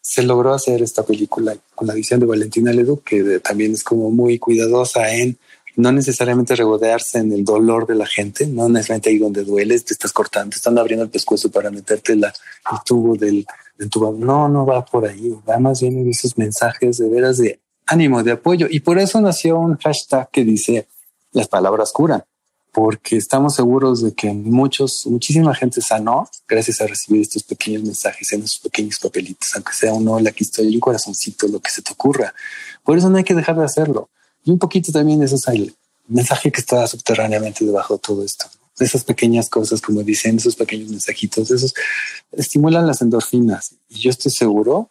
se 0.00 0.24
logró 0.24 0.52
hacer 0.52 0.82
esta 0.82 1.04
película 1.04 1.56
con 1.76 1.86
la 1.86 1.94
visión 1.94 2.18
de 2.18 2.26
Valentina 2.26 2.72
Leduc, 2.72 3.04
que 3.04 3.38
también 3.38 3.72
es 3.72 3.84
como 3.84 4.10
muy 4.10 4.40
cuidadosa 4.40 5.14
en 5.14 5.38
no 5.76 5.92
necesariamente 5.92 6.56
regodearse 6.56 7.18
en 7.18 7.32
el 7.32 7.44
dolor 7.44 7.86
de 7.86 7.94
la 7.94 8.06
gente, 8.06 8.46
no 8.46 8.68
necesariamente 8.68 9.10
ahí 9.10 9.18
donde 9.18 9.44
dueles, 9.44 9.84
te 9.84 9.94
estás 9.94 10.12
cortando, 10.12 10.50
te 10.50 10.56
están 10.56 10.78
abriendo 10.78 11.04
el 11.04 11.10
pescuezo 11.10 11.50
para 11.50 11.70
meterte 11.70 12.16
la, 12.16 12.28
el 12.28 12.78
tubo 12.84 13.16
del, 13.16 13.46
del 13.78 13.90
tubo. 13.90 14.12
No, 14.12 14.48
no 14.48 14.66
va 14.66 14.84
por 14.84 15.06
ahí, 15.06 15.34
va 15.48 15.58
más 15.58 15.80
bien 15.80 15.98
en 15.98 16.10
esos 16.10 16.36
mensajes 16.36 16.98
de 16.98 17.08
veras 17.08 17.38
de 17.38 17.60
ánimo, 17.86 18.22
de 18.22 18.32
apoyo. 18.32 18.66
Y 18.70 18.80
por 18.80 18.98
eso 18.98 19.20
nació 19.20 19.58
un 19.58 19.76
hashtag 19.78 20.30
que 20.30 20.44
dice 20.44 20.86
las 21.32 21.48
palabras 21.48 21.92
curan, 21.92 22.24
porque 22.72 23.16
estamos 23.16 23.54
seguros 23.54 24.02
de 24.02 24.12
que 24.12 24.32
muchos, 24.32 25.06
muchísima 25.06 25.54
gente 25.54 25.80
sanó 25.80 26.28
gracias 26.48 26.80
a 26.80 26.86
recibir 26.86 27.22
estos 27.22 27.42
pequeños 27.42 27.82
mensajes 27.82 28.32
en 28.32 28.42
esos 28.42 28.60
pequeños 28.60 28.98
papelitos, 28.98 29.54
aunque 29.54 29.72
sea 29.72 29.92
un 29.92 30.06
hola, 30.08 30.30
aquí 30.30 30.44
estoy, 30.44 30.74
un 30.74 30.80
corazoncito, 30.80 31.48
lo 31.48 31.60
que 31.60 31.70
se 31.70 31.82
te 31.82 31.92
ocurra. 31.92 32.34
Por 32.84 32.96
eso 32.98 33.10
no 33.10 33.18
hay 33.18 33.24
que 33.24 33.34
dejar 33.34 33.56
de 33.56 33.64
hacerlo. 33.64 34.08
Y 34.44 34.50
un 34.50 34.58
poquito 34.58 34.92
también 34.92 35.22
eso 35.22 35.36
es 35.36 35.46
el 35.48 35.74
mensaje 36.08 36.50
que 36.50 36.60
está 36.60 36.86
subterráneamente 36.86 37.64
debajo 37.64 37.94
de 37.94 38.00
todo 38.00 38.24
esto. 38.24 38.46
Esas 38.78 39.04
pequeñas 39.04 39.48
cosas, 39.50 39.80
como 39.80 40.02
dicen, 40.02 40.38
esos 40.38 40.56
pequeños 40.56 40.88
mensajitos, 40.88 41.50
esos 41.50 41.74
estimulan 42.32 42.86
las 42.86 43.02
endorfinas. 43.02 43.74
Y 43.88 44.00
yo 44.00 44.10
estoy 44.10 44.32
seguro, 44.32 44.90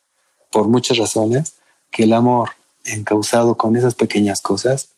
por 0.51 0.68
muchas 0.68 0.98
razones, 0.98 1.53
que 1.91 2.03
el 2.03 2.13
amor 2.13 2.50
encausado 2.86 3.56
con 3.56 3.75
esas 3.75 3.96
pequeñas 3.96 4.41
cosas 4.41 4.89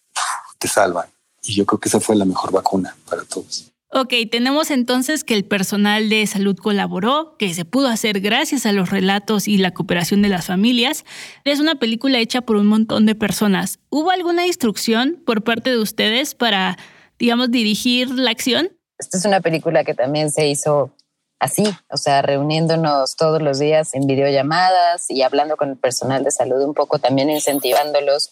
te 0.59 0.67
salvan. 0.67 1.07
Y 1.43 1.55
yo 1.55 1.65
creo 1.65 1.79
que 1.79 1.89
esa 1.89 1.99
fue 1.99 2.15
la 2.15 2.25
mejor 2.25 2.51
vacuna 2.51 2.95
para 3.09 3.23
todos. 3.23 3.70
Ok, 3.93 4.13
tenemos 4.31 4.71
entonces 4.71 5.25
que 5.25 5.33
el 5.33 5.43
personal 5.43 6.07
de 6.07 6.25
salud 6.25 6.55
colaboró, 6.55 7.35
que 7.37 7.53
se 7.53 7.65
pudo 7.65 7.87
hacer 7.87 8.21
gracias 8.21 8.65
a 8.65 8.71
los 8.71 8.89
relatos 8.89 9.49
y 9.49 9.57
la 9.57 9.71
cooperación 9.71 10.21
de 10.21 10.29
las 10.29 10.45
familias. 10.45 11.03
Es 11.43 11.59
una 11.59 11.75
película 11.75 12.19
hecha 12.19 12.39
por 12.39 12.55
un 12.55 12.67
montón 12.67 13.05
de 13.05 13.15
personas. 13.15 13.79
¿Hubo 13.89 14.09
alguna 14.11 14.47
instrucción 14.47 15.21
por 15.25 15.43
parte 15.43 15.71
de 15.71 15.77
ustedes 15.77 16.35
para, 16.35 16.77
digamos, 17.19 17.51
dirigir 17.51 18.09
la 18.11 18.31
acción? 18.31 18.69
Esta 18.97 19.17
es 19.17 19.25
una 19.25 19.41
película 19.41 19.83
que 19.83 19.93
también 19.93 20.31
se 20.31 20.47
hizo 20.47 20.95
así, 21.39 21.65
o 21.89 21.97
sea, 21.97 22.21
reuniéndonos 22.21 23.17
todos 23.17 23.41
los 23.41 23.59
días 23.59 23.93
en 23.93 24.07
videollamadas 24.07 25.09
y 25.09 25.21
hablando 25.21 25.57
con 25.57 25.69
el 25.71 25.77
personal 25.77 26.23
de 26.23 26.31
salud 26.31 26.63
un 26.63 26.73
poco, 26.73 26.99
también 26.99 27.29
incentivándolos. 27.29 28.29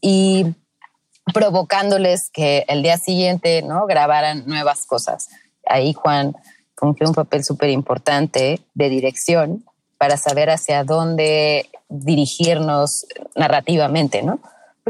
Y 0.00 0.46
provocándoles 1.32 2.30
que 2.32 2.64
el 2.68 2.82
día 2.82 2.98
siguiente 2.98 3.62
¿no? 3.62 3.86
grabaran 3.86 4.44
nuevas 4.46 4.86
cosas. 4.86 5.28
Ahí 5.66 5.92
Juan 5.92 6.36
cumplió 6.76 7.08
un 7.08 7.14
papel 7.14 7.44
súper 7.44 7.70
importante 7.70 8.60
de 8.74 8.88
dirección 8.88 9.64
para 9.98 10.16
saber 10.16 10.50
hacia 10.50 10.84
dónde 10.84 11.70
dirigirnos 11.88 13.06
narrativamente, 13.34 14.22
¿no? 14.22 14.40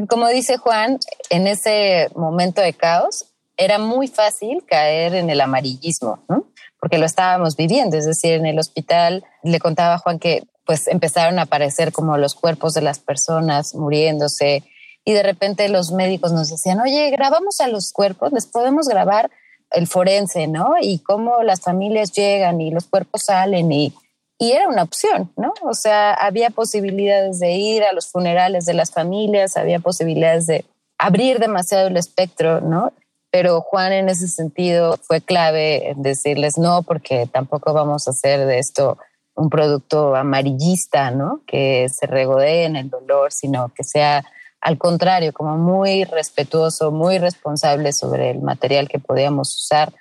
Como 0.09 0.29
dice 0.29 0.59
Juan, 0.59 0.99
en 1.31 1.47
ese 1.47 2.11
momento 2.15 2.61
de 2.61 2.75
caos 2.75 3.27
era 3.57 3.79
muy 3.79 4.09
fácil 4.09 4.63
caer 4.67 5.15
en 5.15 5.31
el 5.31 5.41
amarillismo, 5.41 6.19
¿no? 6.29 6.45
Porque 6.79 6.99
lo 6.99 7.07
estábamos 7.07 7.57
viviendo, 7.57 7.97
es 7.97 8.05
decir, 8.05 8.33
en 8.33 8.47
el 8.47 8.59
hospital 8.59 9.25
le 9.43 9.59
contaba 9.59 9.95
a 9.95 9.99
Juan 9.99 10.19
que 10.19 10.45
pues 10.67 10.89
empezaron 10.89 11.39
a 11.39 11.43
aparecer 11.43 11.93
como 11.93 12.19
los 12.19 12.35
cuerpos 12.35 12.75
de 12.75 12.83
las 12.83 12.99
personas 12.99 13.75
muriéndose, 13.75 14.65
y 15.09 15.13
de 15.13 15.23
repente 15.23 15.69
los 15.69 15.93
médicos 15.93 16.33
nos 16.33 16.51
decían, 16.51 16.81
oye, 16.81 17.11
grabamos 17.11 17.61
a 17.61 17.69
los 17.69 17.93
cuerpos, 17.93 18.33
les 18.33 18.47
podemos 18.47 18.89
grabar 18.89 19.31
el 19.71 19.87
forense, 19.87 20.49
¿no? 20.49 20.75
Y 20.81 20.99
cómo 20.99 21.45
las 21.45 21.61
familias 21.61 22.11
llegan 22.11 22.61
y 22.61 22.73
los 22.73 22.87
cuerpos 22.87 23.23
salen 23.27 23.71
y, 23.71 23.95
y 24.37 24.51
era 24.51 24.67
una 24.67 24.83
opción, 24.83 25.33
¿no? 25.37 25.55
O 25.63 25.75
sea, 25.75 26.13
había 26.13 26.51
posibilidades 26.51 27.39
de 27.39 27.53
ir 27.53 27.85
a 27.85 27.93
los 27.93 28.09
funerales 28.09 28.67
de 28.67 28.75
las 28.75 28.91
familias, 28.91 29.57
había 29.57 29.79
posibilidades 29.79 30.49
de 30.49 30.65
abrir 30.99 31.39
demasiado 31.39 31.87
el 31.87 31.97
espectro, 31.97 32.61
¿no? 32.61 32.93
Pero 33.31 33.61
Juan 33.61 33.93
en 33.93 34.09
ese 34.09 34.27
sentido 34.27 34.99
fue 35.03 35.21
clave 35.21 35.91
en 35.91 36.03
decirles 36.03 36.59
no, 36.59 36.83
porque 36.83 37.29
tampoco 37.33 37.73
vamos 37.73 38.09
a 38.09 38.11
hacer 38.11 38.45
de 38.45 38.59
esto 38.59 38.99
un 39.37 39.51
producto 39.51 40.17
amarillista, 40.17 41.13
¿no? 41.13 41.43
Que 41.47 41.89
se 41.91 42.07
regodee 42.07 42.65
en 42.65 42.75
el 42.75 42.91
dolor, 42.91 43.31
sino 43.31 43.69
que 43.73 43.85
sea 43.85 44.25
al 44.67 44.79
contrario, 44.79 45.33
como 45.33 45.57
muy 45.57 46.03
respetuoso, 46.03 46.91
muy 46.91 47.19
responsable 47.19 47.93
sobre 47.93 48.31
el 48.31 48.41
material 48.41 48.89
que 48.89 48.99
podíamos 48.99 49.55
usar, 49.55 49.93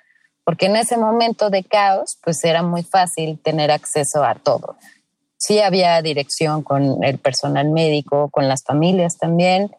porque 0.42 0.66
en 0.66 0.74
ese 0.74 0.96
momento 0.96 1.50
de 1.50 1.62
caos, 1.62 2.18
pues 2.24 2.42
era 2.42 2.64
muy 2.64 2.82
fácil 2.82 3.38
tener 3.38 3.70
acceso 3.70 4.24
a 4.24 4.34
todo. 4.34 4.74
Sí 5.36 5.60
había 5.60 6.02
dirección 6.02 6.64
con 6.64 7.04
el 7.04 7.18
personal 7.18 7.68
médico, 7.68 8.28
con 8.30 8.48
las 8.48 8.64
familias 8.64 9.18
también, 9.18 9.70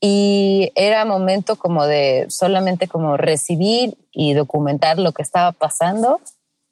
y 0.00 0.70
era 0.76 1.04
momento 1.04 1.56
como 1.56 1.86
de 1.86 2.26
solamente 2.28 2.86
como 2.86 3.16
recibir 3.16 3.98
y 4.12 4.34
documentar 4.34 5.00
lo 5.00 5.10
que 5.10 5.22
estaba 5.22 5.50
pasando 5.50 6.20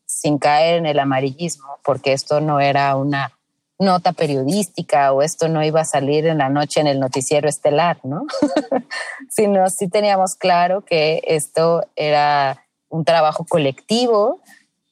sin 0.06 0.38
caer 0.38 0.78
en 0.78 0.86
el 0.86 1.00
amarillismo, 1.00 1.80
porque 1.82 2.12
esto 2.12 2.40
no 2.40 2.60
era 2.60 2.94
una 2.94 3.32
nota 3.78 4.12
periodística 4.12 5.12
o 5.12 5.22
esto 5.22 5.48
no 5.48 5.64
iba 5.64 5.80
a 5.80 5.84
salir 5.84 6.26
en 6.26 6.38
la 6.38 6.48
noche 6.48 6.80
en 6.80 6.88
el 6.88 6.98
noticiero 6.98 7.48
estelar, 7.48 7.98
¿no? 8.02 8.26
Sino 9.30 9.68
sí 9.70 9.88
teníamos 9.88 10.34
claro 10.34 10.84
que 10.84 11.22
esto 11.24 11.84
era 11.94 12.64
un 12.88 13.04
trabajo 13.04 13.44
colectivo. 13.44 14.40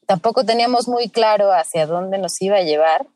Tampoco 0.06 0.44
teníamos 0.44 0.86
muy 0.86 1.08
claro 1.08 1.52
hacia 1.52 1.86
dónde 1.86 2.18
nos 2.18 2.40
iba 2.40 2.58
a 2.58 2.62
llevar. 2.62 3.06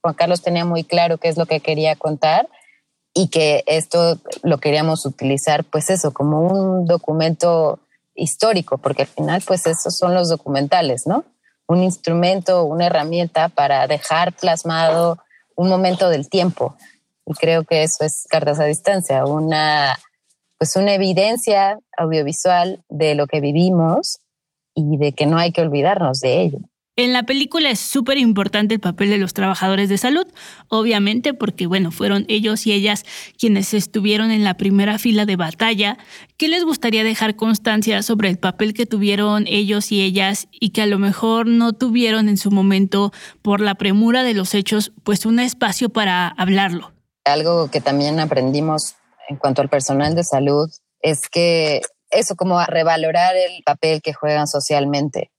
Juan 0.00 0.14
Carlos 0.14 0.42
tenía 0.42 0.64
muy 0.64 0.82
claro 0.82 1.18
qué 1.18 1.28
es 1.28 1.36
lo 1.36 1.46
que 1.46 1.60
quería 1.60 1.94
contar 1.94 2.48
y 3.14 3.28
que 3.28 3.62
esto 3.66 4.18
lo 4.42 4.58
queríamos 4.58 5.04
utilizar, 5.04 5.64
pues 5.64 5.90
eso, 5.90 6.12
como 6.12 6.40
un 6.40 6.86
documento 6.86 7.78
histórico, 8.14 8.78
porque 8.78 9.02
al 9.02 9.08
final, 9.08 9.42
pues 9.46 9.66
esos 9.66 9.96
son 9.96 10.14
los 10.14 10.28
documentales, 10.28 11.06
¿no? 11.06 11.24
Un 11.72 11.82
instrumento, 11.82 12.64
una 12.64 12.86
herramienta 12.86 13.48
para 13.48 13.86
dejar 13.86 14.32
plasmado 14.32 15.18
un 15.56 15.68
momento 15.68 16.08
del 16.08 16.28
tiempo. 16.28 16.76
Y 17.26 17.34
creo 17.34 17.64
que 17.64 17.82
eso 17.82 18.04
es 18.04 18.26
cartas 18.28 18.60
a 18.60 18.64
distancia, 18.64 19.24
una, 19.24 19.98
pues 20.58 20.76
una 20.76 20.94
evidencia 20.94 21.78
audiovisual 21.96 22.82
de 22.88 23.14
lo 23.14 23.26
que 23.26 23.40
vivimos 23.40 24.18
y 24.74 24.96
de 24.96 25.12
que 25.12 25.26
no 25.26 25.38
hay 25.38 25.52
que 25.52 25.62
olvidarnos 25.62 26.20
de 26.20 26.42
ello. 26.42 26.58
En 26.94 27.14
la 27.14 27.22
película 27.22 27.70
es 27.70 27.80
súper 27.80 28.18
importante 28.18 28.74
el 28.74 28.80
papel 28.80 29.08
de 29.08 29.16
los 29.16 29.32
trabajadores 29.32 29.88
de 29.88 29.96
salud, 29.96 30.26
obviamente 30.68 31.32
porque, 31.32 31.66
bueno, 31.66 31.90
fueron 31.90 32.26
ellos 32.28 32.66
y 32.66 32.72
ellas 32.72 33.04
quienes 33.38 33.72
estuvieron 33.72 34.30
en 34.30 34.44
la 34.44 34.58
primera 34.58 34.98
fila 34.98 35.24
de 35.24 35.36
batalla. 35.36 35.96
¿Qué 36.36 36.48
les 36.48 36.64
gustaría 36.64 37.02
dejar 37.02 37.34
constancia 37.34 38.02
sobre 38.02 38.28
el 38.28 38.38
papel 38.38 38.74
que 38.74 38.84
tuvieron 38.84 39.46
ellos 39.46 39.90
y 39.90 40.02
ellas 40.02 40.48
y 40.50 40.70
que 40.70 40.82
a 40.82 40.86
lo 40.86 40.98
mejor 40.98 41.46
no 41.46 41.72
tuvieron 41.72 42.28
en 42.28 42.36
su 42.36 42.50
momento 42.50 43.10
por 43.40 43.62
la 43.62 43.74
premura 43.74 44.22
de 44.22 44.34
los 44.34 44.52
hechos, 44.52 44.92
pues 45.02 45.24
un 45.24 45.40
espacio 45.40 45.88
para 45.88 46.28
hablarlo? 46.28 46.92
Algo 47.24 47.70
que 47.70 47.80
también 47.80 48.20
aprendimos 48.20 48.96
en 49.30 49.36
cuanto 49.36 49.62
al 49.62 49.70
personal 49.70 50.14
de 50.14 50.24
salud 50.24 50.70
es 51.00 51.30
que 51.30 51.80
eso, 52.10 52.36
como 52.36 52.58
a 52.58 52.66
revalorar 52.66 53.34
el 53.34 53.62
papel 53.62 54.02
que 54.02 54.12
juegan 54.12 54.46
socialmente. 54.46 55.30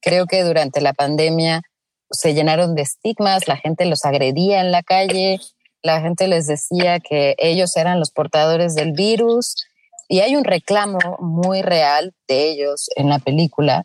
Creo 0.00 0.26
que 0.26 0.42
durante 0.42 0.80
la 0.80 0.92
pandemia 0.92 1.62
se 2.10 2.34
llenaron 2.34 2.74
de 2.74 2.82
estigmas, 2.82 3.48
la 3.48 3.56
gente 3.56 3.84
los 3.84 4.04
agredía 4.04 4.60
en 4.60 4.72
la 4.72 4.82
calle, 4.82 5.40
la 5.82 6.00
gente 6.00 6.26
les 6.28 6.46
decía 6.46 7.00
que 7.00 7.34
ellos 7.38 7.76
eran 7.76 7.98
los 7.98 8.10
portadores 8.10 8.74
del 8.74 8.92
virus 8.92 9.54
y 10.08 10.20
hay 10.20 10.36
un 10.36 10.44
reclamo 10.44 10.98
muy 11.20 11.62
real 11.62 12.12
de 12.28 12.50
ellos 12.50 12.88
en 12.96 13.08
la 13.08 13.18
película 13.18 13.84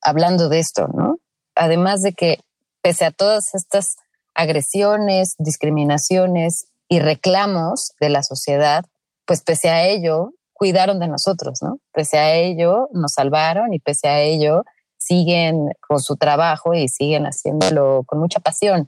hablando 0.00 0.48
de 0.48 0.60
esto, 0.60 0.88
¿no? 0.88 1.18
Además 1.54 2.02
de 2.02 2.12
que 2.12 2.38
pese 2.82 3.04
a 3.04 3.10
todas 3.10 3.54
estas 3.54 3.96
agresiones, 4.34 5.34
discriminaciones 5.38 6.66
y 6.88 7.00
reclamos 7.00 7.92
de 8.00 8.08
la 8.08 8.22
sociedad, 8.22 8.84
pues 9.26 9.42
pese 9.42 9.68
a 9.68 9.86
ello, 9.86 10.32
cuidaron 10.52 11.00
de 11.00 11.08
nosotros, 11.08 11.58
¿no? 11.62 11.78
Pese 11.92 12.18
a 12.18 12.34
ello, 12.34 12.88
nos 12.92 13.12
salvaron 13.12 13.74
y 13.74 13.78
pese 13.78 14.08
a 14.08 14.20
ello, 14.22 14.64
siguen 15.08 15.70
con 15.86 16.00
su 16.00 16.16
trabajo 16.16 16.74
y 16.74 16.88
siguen 16.88 17.24
haciéndolo 17.24 18.02
con 18.06 18.20
mucha 18.20 18.40
pasión. 18.40 18.86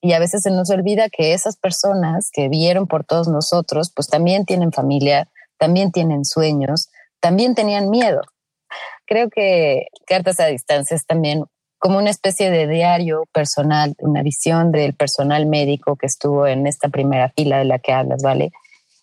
Y 0.00 0.14
a 0.14 0.18
veces 0.18 0.42
se 0.42 0.50
nos 0.50 0.68
olvida 0.70 1.08
que 1.08 1.32
esas 1.32 1.56
personas 1.56 2.30
que 2.32 2.48
vieron 2.48 2.88
por 2.88 3.04
todos 3.04 3.28
nosotros, 3.28 3.92
pues 3.94 4.08
también 4.08 4.44
tienen 4.44 4.72
familia, 4.72 5.28
también 5.58 5.92
tienen 5.92 6.24
sueños, 6.24 6.88
también 7.20 7.54
tenían 7.54 7.88
miedo. 7.88 8.20
Creo 9.06 9.30
que 9.30 9.86
Cartas 10.06 10.40
a 10.40 10.46
Distancia 10.46 10.96
es 10.96 11.06
también 11.06 11.44
como 11.78 11.98
una 11.98 12.10
especie 12.10 12.50
de 12.50 12.66
diario 12.66 13.24
personal, 13.32 13.94
una 13.98 14.22
visión 14.22 14.72
del 14.72 14.94
personal 14.94 15.46
médico 15.46 15.96
que 15.96 16.06
estuvo 16.06 16.46
en 16.46 16.66
esta 16.66 16.88
primera 16.88 17.28
fila 17.28 17.58
de 17.58 17.64
la 17.64 17.78
que 17.78 17.92
hablas, 17.92 18.22
¿vale? 18.22 18.50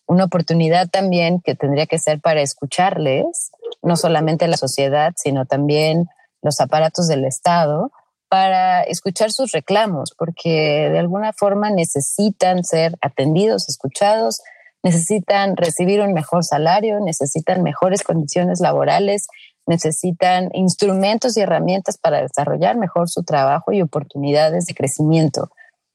Una 0.06 0.26
oportunidad 0.26 0.90
también 0.90 1.40
que 1.42 1.56
tendría 1.56 1.86
que 1.86 2.00
ser 2.00 2.20
para 2.20 2.42
escucharles, 2.42 3.52
no 3.82 3.96
solamente 3.96 4.48
la 4.48 4.58
sociedad, 4.58 5.14
sino 5.16 5.46
también 5.46 6.08
los 6.42 6.60
aparatos 6.60 7.08
del 7.08 7.26
Estado, 7.26 7.92
para 8.30 8.84
escuchar 8.84 9.32
sus 9.32 9.52
reclamos, 9.52 10.14
porque 10.18 10.90
de 10.92 11.00
alguna 11.00 11.34
forma 11.34 11.72
necesitan 11.72 12.64
ser 12.64 12.96
atendidos, 13.02 13.68
escuchados, 13.68 14.42
necesitan 14.84 15.58
recibir 15.58 16.02
un 16.02 16.14
mejor 16.14 16.44
salario, 16.44 17.00
necesitan 17.00 17.64
mejores 17.64 18.04
condiciones 18.04 18.60
laborales, 18.60 19.28
necesitan 19.66 20.50
instrumentos 20.54 21.36
y 21.38 21.42
herramientas 21.42 21.98
para 21.98 22.22
desarrollar 22.22 22.78
mejor 22.78 23.10
su 23.10 23.24
trabajo 23.24 23.72
y 23.72 23.82
oportunidades 23.82 24.66
de 24.66 24.76
crecimiento. 24.76 25.50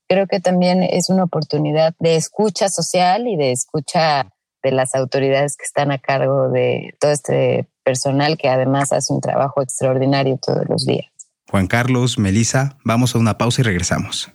Creo 0.09 0.27
que 0.27 0.41
también 0.41 0.83
es 0.83 1.09
una 1.09 1.25
oportunidad 1.25 1.95
de 1.99 2.17
escucha 2.17 2.69
social 2.69 3.27
y 3.27 3.37
de 3.37 3.53
escucha 3.53 4.29
de 4.63 4.73
las 4.73 4.95
autoridades 4.95 5.57
que 5.57 5.65
están 5.65 5.93
a 5.93 5.99
cargo 5.99 6.49
de 6.51 6.95
todo 7.01 7.13
este 7.13 7.69
personal 7.85 8.37
que 8.37 8.49
además 8.49 8.93
hace 8.93 9.13
un 9.13 9.21
trabajo 9.21 9.63
extraordinario 9.63 10.39
todos 10.39 10.69
los 10.69 10.87
días. 10.87 11.07
Juan 11.51 11.67
Carlos, 11.67 12.19
Melissa, 12.19 12.77
vamos 12.85 13.15
a 13.15 13.19
una 13.19 13.39
pausa 13.39 13.61
y 13.61 13.65
regresamos. 13.65 14.33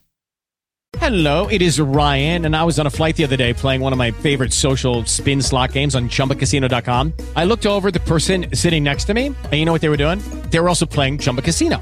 Hello, 0.97 1.47
it 1.47 1.61
is 1.61 1.79
Ryan, 1.79 2.45
and 2.45 2.55
I 2.55 2.63
was 2.63 2.79
on 2.79 2.87
a 2.87 2.89
flight 2.89 3.15
the 3.15 3.23
other 3.23 3.37
day 3.37 3.53
playing 3.53 3.81
one 3.81 3.93
of 3.93 3.99
my 3.99 4.11
favorite 4.11 4.51
social 4.51 5.05
spin 5.05 5.41
slot 5.41 5.71
games 5.71 5.95
on 5.95 6.09
chumbacasino.com. 6.09 7.13
I 7.35 7.45
looked 7.45 7.65
over 7.67 7.91
the 7.91 7.99
person 8.01 8.47
sitting 8.53 8.83
next 8.83 9.05
to 9.05 9.13
me, 9.13 9.27
and 9.27 9.53
you 9.53 9.65
know 9.65 9.71
what 9.71 9.81
they 9.81 9.89
were 9.89 9.97
doing? 9.97 10.19
They 10.49 10.59
were 10.59 10.67
also 10.67 10.85
playing 10.85 11.19
Chumba 11.19 11.41
Casino. 11.41 11.81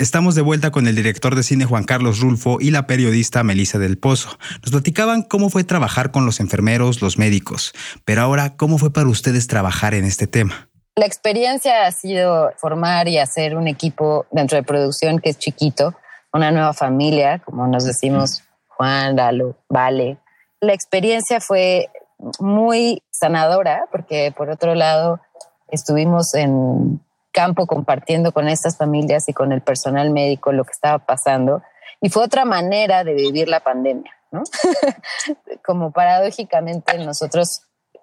Estamos 0.00 0.34
de 0.34 0.40
vuelta 0.40 0.70
con 0.70 0.86
el 0.86 0.96
director 0.96 1.34
de 1.34 1.42
cine 1.42 1.66
Juan 1.66 1.84
Carlos 1.84 2.20
Rulfo 2.20 2.56
y 2.58 2.70
la 2.70 2.86
periodista 2.86 3.42
Melissa 3.42 3.78
del 3.78 3.98
Pozo. 3.98 4.30
Nos 4.62 4.70
platicaban 4.70 5.22
cómo 5.22 5.50
fue 5.50 5.62
trabajar 5.62 6.10
con 6.10 6.24
los 6.24 6.40
enfermeros, 6.40 7.02
los 7.02 7.18
médicos, 7.18 7.74
pero 8.06 8.22
ahora, 8.22 8.56
¿cómo 8.56 8.78
fue 8.78 8.94
para 8.94 9.10
ustedes 9.10 9.46
trabajar 9.46 9.92
en 9.92 10.06
este 10.06 10.26
tema? 10.26 10.70
La 10.96 11.04
experiencia 11.04 11.86
ha 11.86 11.92
sido 11.92 12.50
formar 12.56 13.08
y 13.08 13.18
hacer 13.18 13.54
un 13.54 13.68
equipo 13.68 14.24
dentro 14.30 14.56
de 14.56 14.62
producción 14.62 15.18
que 15.18 15.28
es 15.28 15.38
chiquito, 15.38 15.94
una 16.32 16.50
nueva 16.50 16.72
familia, 16.72 17.40
como 17.40 17.66
nos 17.66 17.84
decimos 17.84 18.42
Juan, 18.68 19.16
Lalo, 19.16 19.58
Vale. 19.68 20.16
La 20.62 20.72
experiencia 20.72 21.42
fue 21.42 21.90
muy 22.38 23.02
sanadora 23.10 23.84
porque 23.92 24.32
por 24.34 24.48
otro 24.48 24.74
lado 24.74 25.20
estuvimos 25.68 26.32
en 26.34 27.02
campo 27.32 27.66
compartiendo 27.66 28.32
con 28.32 28.48
estas 28.48 28.76
familias 28.76 29.28
y 29.28 29.32
con 29.32 29.52
el 29.52 29.62
personal 29.62 30.10
médico 30.10 30.52
lo 30.52 30.64
que 30.64 30.72
estaba 30.72 30.98
pasando. 30.98 31.62
Y 32.00 32.08
fue 32.08 32.24
otra 32.24 32.44
manera 32.44 33.04
de 33.04 33.14
vivir 33.14 33.48
la 33.48 33.60
pandemia. 33.60 34.10
Como 35.64 35.92
paradójicamente 35.92 36.98
nosotros, 36.98 37.62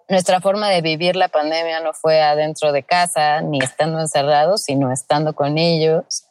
nuestra 0.09 0.39
forma 0.41 0.69
de 0.69 0.81
vivir 0.81 1.15
la 1.15 1.29
pandemia 1.29 1.79
no 1.81 1.93
fue 1.93 2.21
adentro 2.21 2.71
de 2.71 2.83
casa, 2.83 3.41
ni 3.41 3.59
estando 3.59 3.99
encerrados, 3.99 4.63
sino 4.63 4.91
estando 4.91 5.33
con 5.33 5.57
ellos. 5.57 6.25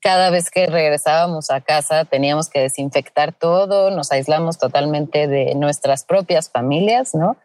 Cada 0.00 0.30
vez 0.30 0.50
que 0.50 0.66
regresábamos 0.66 1.50
a 1.50 1.60
casa 1.60 2.04
teníamos 2.06 2.48
que 2.48 2.60
desinfectar 2.60 3.32
todo, 3.32 3.90
nos 3.90 4.10
aislamos 4.12 4.58
totalmente 4.58 5.28
de 5.28 5.54
nuestras 5.54 6.04
propias 6.04 6.50
familias, 6.50 7.14
¿no? 7.14 7.36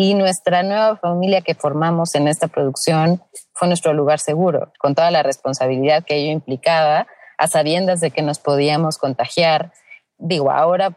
Y 0.00 0.14
nuestra 0.14 0.62
nueva 0.62 0.96
familia 0.96 1.40
que 1.40 1.56
formamos 1.56 2.14
en 2.14 2.28
esta 2.28 2.46
producción 2.46 3.20
fue 3.52 3.66
nuestro 3.66 3.92
lugar 3.94 4.20
seguro, 4.20 4.70
con 4.78 4.94
toda 4.94 5.10
la 5.10 5.24
responsabilidad 5.24 6.04
que 6.04 6.14
ello 6.14 6.30
implicaba, 6.30 7.08
a 7.36 7.48
sabiendas 7.48 7.98
de 7.98 8.12
que 8.12 8.22
nos 8.22 8.38
podíamos 8.38 8.96
contagiar. 8.96 9.72
Digo, 10.16 10.52
ahora 10.52 10.96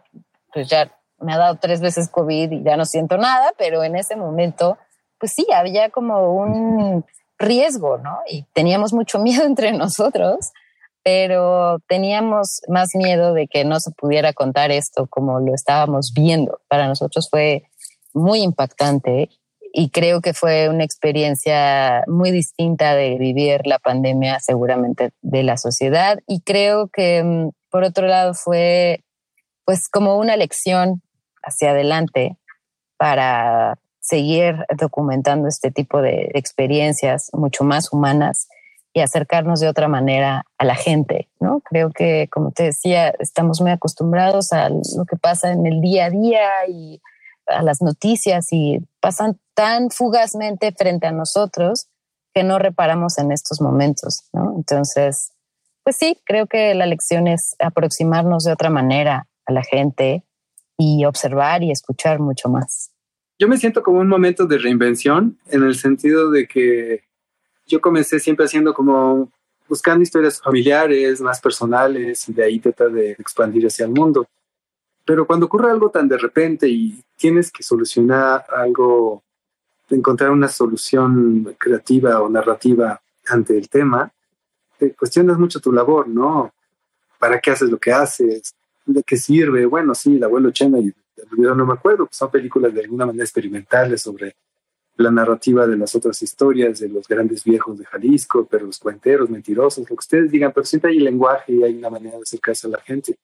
pues 0.53 0.69
ya 0.69 0.95
me 1.17 1.33
ha 1.33 1.39
dado 1.39 1.55
tres 1.55 1.81
veces 1.81 2.09
COVID 2.09 2.51
y 2.51 2.61
ya 2.61 2.77
no 2.77 2.85
siento 2.85 3.17
nada, 3.17 3.53
pero 3.57 3.83
en 3.83 3.95
ese 3.95 4.15
momento, 4.15 4.77
pues 5.17 5.33
sí, 5.33 5.47
había 5.51 5.89
como 5.89 6.35
un 6.35 7.03
riesgo, 7.39 7.97
¿no? 7.97 8.19
Y 8.27 8.43
teníamos 8.53 8.93
mucho 8.93 9.17
miedo 9.23 9.45
entre 9.45 9.71
nosotros, 9.71 10.51
pero 11.01 11.79
teníamos 11.87 12.61
más 12.67 12.89
miedo 12.93 13.33
de 13.33 13.47
que 13.47 13.65
no 13.65 13.79
se 13.79 13.89
pudiera 13.97 14.31
contar 14.33 14.69
esto 14.69 15.07
como 15.07 15.39
lo 15.39 15.55
estábamos 15.55 16.11
viendo. 16.13 16.61
Para 16.67 16.85
nosotros 16.87 17.29
fue 17.31 17.63
muy 18.13 18.41
impactante 18.41 19.29
y 19.73 19.89
creo 19.89 20.21
que 20.21 20.33
fue 20.33 20.69
una 20.69 20.83
experiencia 20.83 22.03
muy 22.07 22.31
distinta 22.31 22.93
de 22.95 23.17
vivir 23.17 23.61
la 23.65 23.79
pandemia 23.79 24.39
seguramente 24.39 25.11
de 25.21 25.43
la 25.43 25.57
sociedad 25.57 26.19
y 26.27 26.41
creo 26.41 26.89
que 26.89 27.23
mm, 27.23 27.49
por 27.69 27.83
otro 27.83 28.07
lado 28.07 28.33
fue 28.33 29.03
pues 29.65 29.87
como 29.89 30.17
una 30.17 30.35
lección 30.35 31.01
hacia 31.43 31.71
adelante 31.71 32.37
para 32.97 33.79
seguir 33.99 34.65
documentando 34.77 35.47
este 35.47 35.71
tipo 35.71 36.01
de 36.01 36.31
experiencias 36.33 37.29
mucho 37.33 37.63
más 37.63 37.93
humanas 37.93 38.47
y 38.93 38.99
acercarnos 38.99 39.59
de 39.59 39.69
otra 39.69 39.87
manera 39.87 40.43
a 40.57 40.65
la 40.65 40.75
gente, 40.75 41.29
¿no? 41.39 41.61
Creo 41.61 41.91
que, 41.91 42.27
como 42.29 42.51
te 42.51 42.63
decía, 42.63 43.13
estamos 43.19 43.61
muy 43.61 43.71
acostumbrados 43.71 44.51
a 44.51 44.69
lo 44.69 45.05
que 45.09 45.15
pasa 45.15 45.51
en 45.51 45.65
el 45.65 45.79
día 45.79 46.05
a 46.07 46.09
día 46.09 46.49
y 46.67 47.01
a 47.51 47.61
las 47.61 47.81
noticias 47.81 48.47
y 48.51 48.79
pasan 48.99 49.39
tan 49.53 49.89
fugazmente 49.89 50.71
frente 50.71 51.07
a 51.07 51.11
nosotros 51.11 51.87
que 52.33 52.43
no 52.43 52.59
reparamos 52.59 53.17
en 53.17 53.31
estos 53.31 53.61
momentos, 53.61 54.23
¿no? 54.33 54.53
Entonces, 54.55 55.31
pues 55.83 55.97
sí, 55.97 56.17
creo 56.25 56.47
que 56.47 56.73
la 56.73 56.85
lección 56.85 57.27
es 57.27 57.55
aproximarnos 57.59 58.43
de 58.43 58.53
otra 58.53 58.69
manera 58.69 59.27
a 59.45 59.51
la 59.51 59.63
gente 59.63 60.23
y 60.77 61.05
observar 61.05 61.63
y 61.63 61.71
escuchar 61.71 62.19
mucho 62.19 62.49
más. 62.49 62.91
Yo 63.37 63.47
me 63.47 63.57
siento 63.57 63.81
como 63.83 63.99
un 63.99 64.07
momento 64.07 64.45
de 64.45 64.57
reinvención 64.57 65.37
en 65.47 65.63
el 65.63 65.75
sentido 65.75 66.29
de 66.31 66.47
que 66.47 67.03
yo 67.65 67.81
comencé 67.81 68.19
siempre 68.19 68.45
haciendo 68.45 68.73
como 68.73 69.31
buscando 69.67 70.03
historias 70.03 70.41
familiares, 70.41 71.21
más 71.21 71.39
personales, 71.39 72.27
y 72.27 72.33
de 72.33 72.43
ahí 72.43 72.59
tratar 72.59 72.91
de 72.91 73.11
expandir 73.11 73.65
hacia 73.65 73.85
el 73.85 73.91
mundo. 73.91 74.27
Pero 75.05 75.25
cuando 75.25 75.47
ocurre 75.47 75.71
algo 75.71 75.89
tan 75.89 76.07
de 76.07 76.17
repente 76.17 76.67
y 76.67 77.03
tienes 77.15 77.51
que 77.51 77.63
solucionar 77.63 78.45
algo, 78.49 79.23
encontrar 79.89 80.31
una 80.31 80.47
solución 80.47 81.55
creativa 81.57 82.21
o 82.21 82.29
narrativa 82.29 83.01
ante 83.27 83.57
el 83.57 83.69
tema, 83.69 84.11
te 84.77 84.93
cuestionas 84.93 85.37
mucho 85.37 85.59
tu 85.59 85.71
labor, 85.71 86.07
¿no? 86.07 86.53
¿Para 87.19 87.39
qué 87.39 87.51
haces 87.51 87.69
lo 87.69 87.77
que 87.77 87.91
haces? 87.91 88.53
¿De 88.85 89.03
qué 89.03 89.17
sirve? 89.17 89.65
Bueno, 89.65 89.93
sí, 89.93 90.17
el 90.17 90.23
abuelo 90.23 90.51
Chena 90.51 90.79
y 90.79 90.87
el 90.87 90.95
no 91.37 91.65
me 91.65 91.73
acuerdo, 91.73 92.05
pues 92.07 92.17
son 92.17 92.31
películas 92.31 92.73
de 92.73 92.81
alguna 92.81 93.05
manera 93.05 93.23
experimentales 93.23 94.01
sobre 94.01 94.35
la 94.97 95.11
narrativa 95.11 95.67
de 95.67 95.77
las 95.77 95.95
otras 95.95 96.21
historias, 96.21 96.79
de 96.79 96.89
los 96.89 97.07
grandes 97.07 97.43
viejos 97.43 97.77
de 97.77 97.85
Jalisco, 97.85 98.47
pero 98.49 98.65
los 98.65 98.79
cuenteros, 98.79 99.29
mentirosos, 99.29 99.89
lo 99.89 99.95
que 99.95 99.99
ustedes 99.99 100.31
digan, 100.31 100.51
pero 100.53 100.65
siempre 100.65 100.91
hay 100.91 100.99
lenguaje 100.99 101.53
y 101.53 101.63
hay 101.63 101.75
una 101.75 101.89
manera 101.89 102.17
de 102.17 102.23
acercarse 102.23 102.67
a 102.67 102.71
la 102.71 102.79
gente 102.79 103.17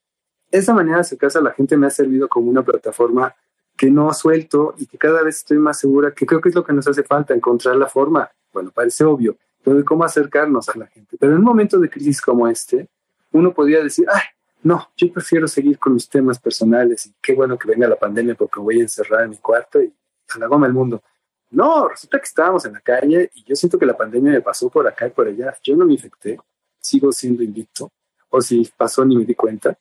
esa 0.51 0.73
manera 0.73 0.97
de 0.97 1.01
acercarse 1.01 1.37
a 1.37 1.41
la 1.41 1.51
gente 1.51 1.77
me 1.77 1.87
ha 1.87 1.89
servido 1.89 2.27
como 2.27 2.49
una 2.49 2.63
plataforma 2.63 3.35
que 3.75 3.91
no 3.91 4.11
suelto 4.13 4.73
y 4.77 4.87
que 4.87 4.97
cada 4.97 5.21
vez 5.21 5.37
estoy 5.37 5.57
más 5.57 5.79
segura 5.79 6.11
que 6.11 6.25
creo 6.25 6.41
que 6.41 6.49
es 6.49 6.55
lo 6.55 6.63
que 6.63 6.73
nos 6.73 6.87
hace 6.87 7.03
falta, 7.03 7.33
encontrar 7.33 7.75
la 7.75 7.87
forma, 7.87 8.29
bueno, 8.51 8.71
parece 8.71 9.03
obvio, 9.03 9.37
pero 9.63 9.77
de 9.77 9.83
cómo 9.83 10.03
acercarnos 10.03 10.67
a 10.69 10.77
la 10.77 10.87
gente. 10.87 11.17
Pero 11.19 11.33
en 11.33 11.39
un 11.39 11.43
momento 11.43 11.77
de 11.77 11.89
crisis 11.89 12.21
como 12.21 12.47
este, 12.47 12.87
uno 13.31 13.53
podría 13.53 13.83
decir, 13.83 14.07
ay, 14.11 14.21
no, 14.63 14.89
yo 14.97 15.11
prefiero 15.13 15.47
seguir 15.47 15.77
con 15.77 15.93
mis 15.93 16.09
temas 16.09 16.39
personales 16.39 17.05
y 17.05 17.13
qué 17.21 17.35
bueno 17.35 17.57
que 17.57 17.67
venga 17.67 17.87
la 17.87 17.95
pandemia 17.95 18.35
porque 18.35 18.59
voy 18.59 18.79
a 18.79 18.83
encerrar 18.83 19.23
en 19.23 19.31
mi 19.31 19.37
cuarto 19.37 19.81
y 19.81 19.93
a 20.35 20.39
la 20.39 20.65
el 20.65 20.73
mundo. 20.73 21.03
No, 21.49 21.87
resulta 21.87 22.17
que 22.19 22.25
estábamos 22.25 22.65
en 22.65 22.73
la 22.73 22.81
calle 22.81 23.29
y 23.35 23.43
yo 23.43 23.55
siento 23.55 23.77
que 23.77 23.85
la 23.85 23.95
pandemia 23.95 24.31
me 24.31 24.41
pasó 24.41 24.69
por 24.69 24.87
acá 24.87 25.07
y 25.07 25.11
por 25.11 25.27
allá. 25.27 25.55
Yo 25.63 25.75
no 25.75 25.85
me 25.85 25.93
infecté, 25.93 26.37
sigo 26.79 27.11
siendo 27.11 27.43
invicto, 27.43 27.89
o 28.29 28.41
si 28.41 28.69
pasó 28.75 29.05
ni 29.05 29.15
me 29.15 29.23
di 29.23 29.35
cuenta, 29.35 29.77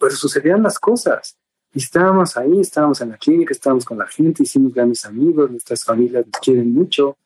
pero 0.00 0.16
sucedían 0.16 0.62
las 0.62 0.78
cosas. 0.78 1.36
Y 1.72 1.78
estábamos 1.78 2.36
ahí, 2.36 2.58
estábamos 2.58 3.00
en 3.00 3.10
la 3.10 3.18
clínica, 3.18 3.52
estábamos 3.52 3.84
con 3.84 3.98
la 3.98 4.06
gente, 4.06 4.42
hicimos 4.42 4.74
grandes 4.74 5.04
amigos, 5.04 5.50
nuestras 5.50 5.84
familias 5.84 6.26
nos 6.26 6.40
quieren 6.40 6.72
mucho. 6.72 7.16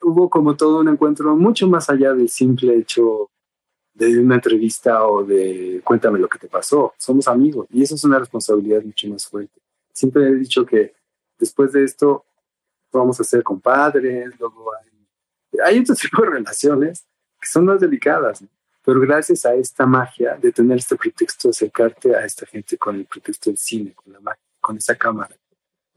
Hubo 0.00 0.30
como 0.30 0.54
todo 0.54 0.80
un 0.80 0.88
encuentro 0.88 1.34
mucho 1.34 1.66
más 1.66 1.90
allá 1.90 2.12
del 2.12 2.28
simple 2.28 2.76
hecho 2.76 3.30
de 3.94 4.20
una 4.20 4.36
entrevista 4.36 5.04
o 5.04 5.24
de 5.24 5.80
cuéntame 5.82 6.20
lo 6.20 6.28
que 6.28 6.38
te 6.38 6.46
pasó. 6.46 6.94
Somos 6.98 7.26
amigos 7.26 7.66
y 7.70 7.82
eso 7.82 7.96
es 7.96 8.04
una 8.04 8.20
responsabilidad 8.20 8.82
mucho 8.82 9.08
más 9.08 9.26
fuerte. 9.26 9.60
Siempre 9.92 10.28
he 10.28 10.34
dicho 10.34 10.64
que 10.64 10.94
después 11.36 11.72
de 11.72 11.82
esto 11.82 12.24
vamos 12.92 13.18
a 13.18 13.24
ser 13.24 13.42
compadres, 13.42 14.38
luego 14.38 14.70
hay, 14.74 15.64
hay 15.64 15.80
otro 15.80 15.94
tipo 16.00 16.22
de 16.22 16.30
relaciones 16.30 17.04
que 17.40 17.48
son 17.48 17.64
más 17.64 17.80
delicadas, 17.80 18.44
pero 18.88 19.00
gracias 19.00 19.44
a 19.44 19.54
esta 19.54 19.84
magia 19.84 20.38
de 20.40 20.50
tener 20.50 20.78
este 20.78 20.96
pretexto 20.96 21.48
de 21.48 21.50
acercarte 21.50 22.16
a 22.16 22.24
esta 22.24 22.46
gente 22.46 22.78
con 22.78 22.96
el 22.96 23.04
pretexto 23.04 23.50
del 23.50 23.58
cine, 23.58 23.92
con 23.92 24.14
la 24.14 24.18
magia, 24.18 24.40
con 24.62 24.78
esa 24.78 24.94
cámara, 24.94 25.36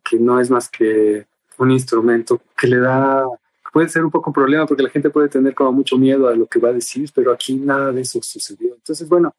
que 0.04 0.20
no 0.20 0.42
es 0.42 0.50
más 0.50 0.68
que 0.68 1.26
un 1.58 1.72
instrumento 1.72 2.42
que 2.58 2.68
le 2.68 2.80
da 2.80 3.26
puede 3.72 3.88
ser 3.88 4.04
un 4.04 4.12
poco 4.12 4.32
un 4.32 4.34
problema 4.34 4.66
porque 4.66 4.84
la 4.84 4.90
gente 4.90 5.10
puede 5.10 5.30
tener 5.30 5.56
como 5.56 5.72
mucho 5.72 5.98
miedo 5.98 6.28
a 6.28 6.36
lo 6.36 6.48
que 6.48 6.60
va 6.60 6.68
a 6.68 6.74
decir, 6.74 7.10
pero 7.16 7.32
aquí 7.32 7.56
nada 7.56 7.94
de 7.94 8.02
eso 8.02 8.22
sucedió. 8.22 8.74
Entonces, 8.74 9.08
bueno, 9.08 9.34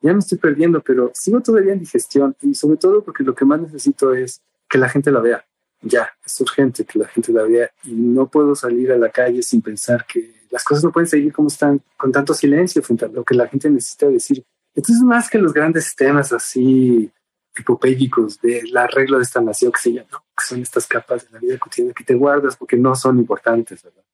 ya 0.00 0.12
me 0.12 0.20
estoy 0.20 0.38
perdiendo, 0.38 0.80
pero 0.80 1.10
sigo 1.14 1.40
todavía 1.40 1.72
en 1.72 1.80
digestión 1.80 2.36
y 2.42 2.54
sobre 2.54 2.76
todo 2.76 3.02
porque 3.02 3.24
lo 3.24 3.34
que 3.34 3.44
más 3.44 3.60
necesito 3.60 4.14
es 4.14 4.40
que 4.68 4.78
la 4.78 4.88
gente 4.88 5.10
la 5.10 5.18
vea. 5.18 5.44
Ya, 5.80 6.12
es 6.24 6.40
urgente 6.40 6.84
que 6.84 7.00
la 7.00 7.08
gente 7.08 7.32
la 7.32 7.42
vea 7.42 7.72
y 7.82 7.90
no 7.90 8.28
puedo 8.28 8.54
salir 8.54 8.92
a 8.92 8.98
la 8.98 9.08
calle 9.08 9.42
sin 9.42 9.62
pensar 9.62 10.06
que 10.06 10.43
las 10.54 10.62
cosas 10.62 10.84
no 10.84 10.92
pueden 10.92 11.08
seguir 11.08 11.32
como 11.32 11.48
están, 11.48 11.82
con 11.96 12.12
tanto 12.12 12.32
silencio 12.32 12.80
frente 12.80 13.06
a 13.06 13.08
lo 13.08 13.24
que 13.24 13.34
la 13.34 13.48
gente 13.48 13.68
necesita 13.68 14.06
decir. 14.06 14.44
Entonces, 14.72 15.02
más 15.02 15.28
que 15.28 15.38
los 15.38 15.52
grandes 15.52 15.96
temas 15.96 16.32
así 16.32 17.10
hipopédicos 17.58 18.40
de 18.40 18.62
la 18.70 18.86
regla 18.86 19.16
de 19.16 19.24
esta 19.24 19.40
nación 19.40 19.72
que 19.72 19.80
se 19.80 19.92
llama, 19.94 20.22
que 20.36 20.44
son 20.44 20.62
estas 20.62 20.86
capas 20.86 21.24
de 21.24 21.32
la 21.32 21.40
vida 21.40 21.58
cotidiana 21.58 21.92
que 21.92 22.04
te 22.04 22.14
guardas 22.14 22.56
porque 22.56 22.76
no 22.76 22.94
son 22.94 23.18
importantes, 23.18 23.82
¿verdad? 23.82 24.04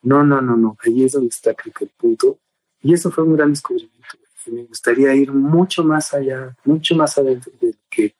No, 0.00 0.24
no, 0.24 0.40
no, 0.40 0.56
no, 0.56 0.78
ahí 0.82 1.04
es 1.04 1.12
donde 1.12 1.28
está 1.28 1.52
creo 1.52 1.74
que 1.74 1.84
el 1.84 1.90
punto. 1.90 2.38
Y 2.80 2.94
eso 2.94 3.10
fue 3.10 3.24
un 3.24 3.36
gran 3.36 3.50
descubrimiento. 3.50 4.16
Y 4.46 4.50
me 4.50 4.64
gustaría 4.64 5.14
ir 5.14 5.30
mucho 5.30 5.84
más 5.84 6.14
allá, 6.14 6.56
mucho 6.64 6.94
más 6.94 7.18
adentro 7.18 7.52
de 7.60 7.68
lo 7.68 7.78
que 7.90 8.14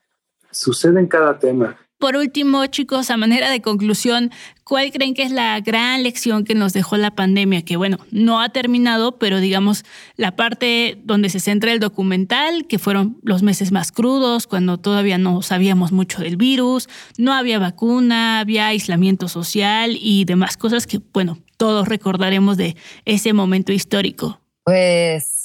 sucede 0.51 1.01
en 1.01 1.07
cada 1.07 1.39
tema. 1.39 1.79
Por 2.03 2.17
último, 2.17 2.67
chicos, 2.67 3.11
a 3.11 3.17
manera 3.17 3.49
de 3.49 3.63
conclusión, 3.63 4.33
¿cuál 4.65 4.91
creen 4.91 5.15
que 5.15 5.23
es 5.23 5.31
la 5.31 5.61
gran 5.61 6.03
lección 6.03 6.43
que 6.43 6.57
nos 6.57 6.73
dejó 6.73 6.97
la 6.97 7.13
pandemia? 7.13 7.65
Que 7.65 7.77
bueno, 7.77 7.99
no 8.11 8.41
ha 8.41 8.49
terminado, 8.49 9.21
pero 9.21 9.39
digamos 9.39 9.85
la 10.17 10.35
parte 10.35 10.99
donde 11.05 11.31
se 11.31 11.39
centra 11.39 11.71
el 11.71 11.79
documental, 11.79 12.67
que 12.67 12.81
fueron 12.81 13.21
los 13.23 13.45
meses 13.45 13.71
más 13.71 13.93
crudos, 13.93 14.49
cuando 14.49 14.79
todavía 14.79 15.17
no 15.17 15.43
sabíamos 15.43 15.93
mucho 15.93 16.23
del 16.23 16.37
virus, 16.37 16.89
no 17.19 17.35
había 17.35 17.61
vacuna, 17.61 18.41
había 18.41 18.67
aislamiento 18.67 19.29
social 19.29 19.97
y 19.97 20.25
demás 20.25 20.57
cosas 20.57 20.89
que, 20.89 20.99
bueno, 21.13 21.39
todos 21.57 21.87
recordaremos 21.87 22.57
de 22.57 22.77
ese 23.05 23.33
momento 23.33 23.71
histórico. 23.71 24.41
Pues 24.65 25.45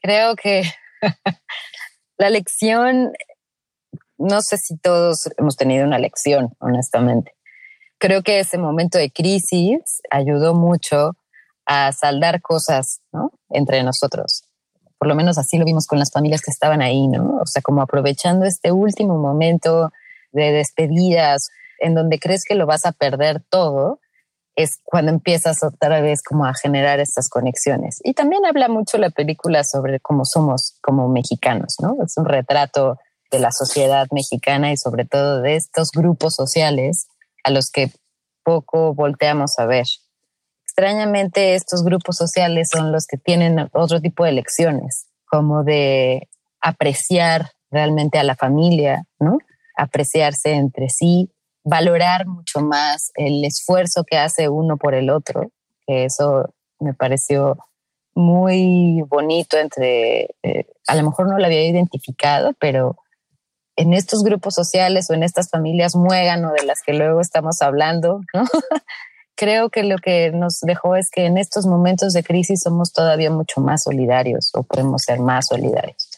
creo 0.00 0.34
que 0.34 0.64
la 2.18 2.30
lección 2.30 3.12
no 4.22 4.40
sé 4.40 4.56
si 4.56 4.76
todos 4.78 5.28
hemos 5.36 5.56
tenido 5.56 5.84
una 5.86 5.98
lección, 5.98 6.54
honestamente. 6.60 7.34
Creo 7.98 8.22
que 8.22 8.40
ese 8.40 8.58
momento 8.58 8.98
de 8.98 9.10
crisis 9.10 10.00
ayudó 10.10 10.54
mucho 10.54 11.16
a 11.66 11.92
saldar 11.92 12.40
cosas 12.40 13.00
¿no? 13.12 13.32
entre 13.50 13.82
nosotros. 13.82 14.44
Por 14.98 15.08
lo 15.08 15.14
menos 15.14 15.38
así 15.38 15.58
lo 15.58 15.64
vimos 15.64 15.86
con 15.86 15.98
las 15.98 16.12
familias 16.12 16.42
que 16.42 16.50
estaban 16.50 16.82
ahí, 16.82 17.08
¿no? 17.08 17.38
O 17.40 17.46
sea, 17.46 17.62
como 17.62 17.82
aprovechando 17.82 18.46
este 18.46 18.70
último 18.70 19.18
momento 19.18 19.90
de 20.32 20.52
despedidas 20.52 21.48
en 21.80 21.94
donde 21.94 22.18
crees 22.18 22.44
que 22.44 22.54
lo 22.54 22.66
vas 22.66 22.84
a 22.86 22.92
perder 22.92 23.42
todo, 23.48 23.98
es 24.54 24.78
cuando 24.84 25.10
empiezas 25.10 25.62
otra 25.62 26.00
vez 26.00 26.22
como 26.22 26.44
a 26.44 26.54
generar 26.54 27.00
estas 27.00 27.28
conexiones. 27.28 28.00
Y 28.04 28.14
también 28.14 28.44
habla 28.44 28.68
mucho 28.68 28.98
la 28.98 29.10
película 29.10 29.64
sobre 29.64 29.98
cómo 29.98 30.24
somos 30.24 30.76
como 30.82 31.08
mexicanos, 31.08 31.76
¿no? 31.80 31.96
Es 32.04 32.16
un 32.16 32.26
retrato 32.26 32.98
de 33.32 33.40
la 33.40 33.50
sociedad 33.50 34.06
mexicana 34.12 34.70
y 34.70 34.76
sobre 34.76 35.06
todo 35.06 35.40
de 35.40 35.56
estos 35.56 35.90
grupos 35.90 36.34
sociales 36.34 37.08
a 37.42 37.50
los 37.50 37.70
que 37.70 37.90
poco 38.44 38.94
volteamos 38.94 39.58
a 39.58 39.66
ver. 39.66 39.86
Extrañamente, 40.64 41.54
estos 41.54 41.82
grupos 41.82 42.16
sociales 42.16 42.68
son 42.70 42.92
los 42.92 43.06
que 43.06 43.16
tienen 43.16 43.68
otro 43.72 44.00
tipo 44.00 44.24
de 44.24 44.32
lecciones, 44.32 45.06
como 45.26 45.64
de 45.64 46.28
apreciar 46.60 47.50
realmente 47.70 48.18
a 48.18 48.24
la 48.24 48.36
familia, 48.36 49.04
¿no? 49.18 49.38
Apreciarse 49.76 50.52
entre 50.52 50.88
sí, 50.88 51.30
valorar 51.64 52.26
mucho 52.26 52.60
más 52.60 53.10
el 53.14 53.44
esfuerzo 53.44 54.04
que 54.04 54.18
hace 54.18 54.48
uno 54.48 54.76
por 54.76 54.94
el 54.94 55.10
otro, 55.10 55.50
que 55.86 56.04
eso 56.04 56.54
me 56.78 56.94
pareció 56.94 57.56
muy 58.14 59.02
bonito 59.08 59.56
entre, 59.56 60.34
eh, 60.42 60.66
a 60.86 60.96
lo 60.96 61.04
mejor 61.04 61.28
no 61.28 61.38
lo 61.38 61.46
había 61.46 61.66
identificado, 61.66 62.52
pero 62.58 62.96
en 63.76 63.94
estos 63.94 64.22
grupos 64.22 64.54
sociales 64.54 65.08
o 65.10 65.14
en 65.14 65.22
estas 65.22 65.48
familias 65.48 65.94
muégano 65.94 66.52
de 66.52 66.64
las 66.64 66.82
que 66.82 66.92
luego 66.92 67.20
estamos 67.20 67.62
hablando, 67.62 68.20
creo 69.34 69.70
que 69.70 69.82
lo 69.82 69.98
que 69.98 70.30
nos 70.32 70.60
dejó 70.60 70.96
es 70.96 71.10
que 71.10 71.24
en 71.24 71.38
estos 71.38 71.66
momentos 71.66 72.12
de 72.12 72.22
crisis 72.22 72.62
somos 72.62 72.92
todavía 72.92 73.30
mucho 73.30 73.60
más 73.60 73.84
solidarios 73.84 74.50
o 74.54 74.62
podemos 74.62 75.02
ser 75.02 75.20
más 75.20 75.46
solidarios. 75.48 76.10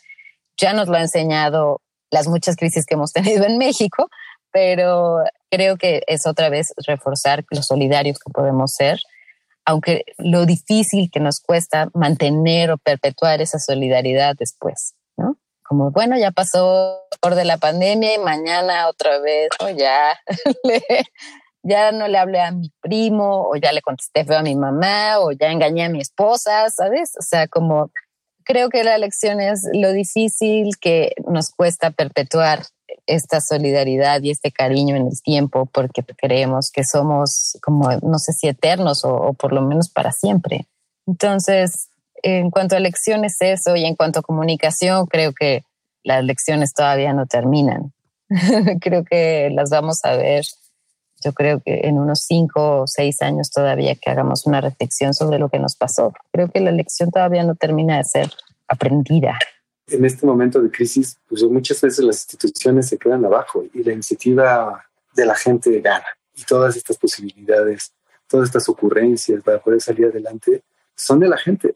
Ya 0.61 0.73
nos 0.73 0.89
lo 0.89 0.97
ha 0.97 1.01
enseñado 1.01 1.81
las 2.11 2.27
muchas 2.27 2.57
crisis 2.57 2.87
que 2.87 2.95
hemos 2.95 3.13
tenido 3.15 3.45
en 3.45 3.59
México, 3.59 4.09
pero 4.53 5.19
creo 5.51 5.77
que 5.77 6.03
es 6.07 6.27
otra 6.27 6.49
vez 6.49 6.73
reforzar 6.87 7.45
los 7.51 7.67
solidarios 7.67 8.19
que 8.19 8.33
podemos 8.33 8.73
ser, 8.73 9.01
aunque 9.65 10.05
lo 10.19 10.45
difícil 10.45 11.11
que 11.11 11.21
nos 11.21 11.41
cuesta 11.41 11.89
mantener 11.95 12.71
o 12.71 12.79
perpetuar 12.79 13.41
esa 13.41 13.59
solidaridad 13.59 14.35
después 14.39 14.95
como, 15.65 15.91
bueno, 15.91 16.17
ya 16.19 16.31
pasó 16.31 17.01
por 17.21 17.35
de 17.35 17.45
la 17.45 17.59
pandemia 17.59 18.15
y 18.15 18.19
mañana 18.19 18.89
otra 18.89 19.19
vez, 19.19 19.49
o 19.61 19.69
ya, 19.71 20.19
ya 21.63 21.93
no 21.93 22.07
le 22.07 22.19
hablé 22.19 22.41
a 22.41 22.53
mi 22.53 22.71
primo, 22.81 23.49
o 23.49 23.57
ya 23.57 23.73
le 23.73 23.83
contesté 23.83 24.25
feo 24.25 24.39
a 24.39 24.43
mi 24.43 24.55
mamá, 24.55 25.19
o 25.21 25.33
ya 25.33 25.51
engañé 25.51 25.85
a 25.85 25.89
mi 25.89 26.01
esposa, 26.01 26.69
¿sabes? 26.71 27.13
O 27.19 27.23
sea, 27.23 27.49
como 27.49 27.91
creo 28.45 28.69
que 28.69 28.85
la 28.85 28.99
lección 28.99 29.41
es 29.41 29.67
lo 29.73 29.93
difícil 29.93 30.77
que 30.81 31.13
nos 31.27 31.51
cuesta 31.51 31.91
perpetuar 31.91 32.65
esta 33.07 33.41
solidaridad 33.41 34.23
y 34.23 34.31
este 34.31 34.53
cariño 34.53 34.97
en 34.97 35.07
el 35.07 35.23
tiempo 35.23 35.67
porque 35.67 36.03
creemos 36.03 36.71
que 36.71 36.85
somos 36.85 37.59
como, 37.63 37.91
no 38.03 38.19
sé 38.19 38.33
si 38.33 38.49
eternos 38.49 39.05
o, 39.05 39.15
o 39.15 39.33
por 39.33 39.53
lo 39.53 39.63
menos 39.63 39.89
para 39.89 40.13
siempre. 40.13 40.67
Entonces, 41.07 41.89
en 42.25 42.51
cuanto 42.51 42.75
a 42.75 42.81
lecciones 42.81 43.37
eso 43.41 43.77
y 43.77 43.85
en 43.85 43.97
cuanto 43.97 44.21
a 44.21 44.23
comunicación, 44.23 45.07
creo 45.07 45.35
que 45.35 45.63
las 46.03 46.25
lecciones 46.25 46.73
todavía 46.73 47.13
no 47.13 47.27
terminan. 47.27 47.93
creo 48.81 49.05
que 49.05 49.51
las 49.53 49.69
vamos 49.69 50.03
a 50.05 50.17
ver, 50.17 50.47
yo 51.23 51.35
creo 51.35 51.61
que 51.61 51.83
en 51.85 51.99
unos 51.99 52.21
cinco 52.21 52.81
o 52.81 52.87
seis 52.87 53.21
años 53.21 53.51
todavía 53.51 53.95
que 53.95 54.11
hagamos 54.11 54.47
una 54.47 54.63
reflexión 54.63 55.13
sobre 55.13 55.39
lo 55.39 55.51
que 55.51 55.59
nos 55.59 55.77
pasó. 55.77 56.15
Creo 56.33 56.51
que 56.51 56.61
la 56.61 56.73
lección 56.73 57.11
todavía 57.11 57.45
no 57.45 57.57
termina 57.57 57.99
de 57.99 58.05
ser 58.05 58.31
aprendida. 58.69 59.39
En 59.87 60.07
este 60.07 60.25
momento 60.25 60.63
de 60.63 60.71
crisis, 60.71 61.19
pues 61.29 61.43
muchas 61.43 61.79
veces 61.83 62.07
las 62.07 62.23
instituciones 62.23 62.89
se 62.89 62.97
quedan 62.97 63.23
abajo 63.27 63.65
y 63.75 63.83
la 63.83 63.93
iniciativa 63.93 64.83
de 65.15 65.27
la 65.27 65.35
gente 65.35 65.79
gana. 65.83 66.07
Y 66.35 66.43
todas 66.45 66.75
estas 66.75 66.97
posibilidades, 66.97 67.93
todas 68.27 68.47
estas 68.49 68.67
ocurrencias 68.71 69.43
para 69.43 69.59
poder 69.59 69.83
salir 69.83 70.07
adelante 70.07 70.63
son 70.97 71.21
de 71.21 71.29
la 71.29 71.37
gente 71.37 71.75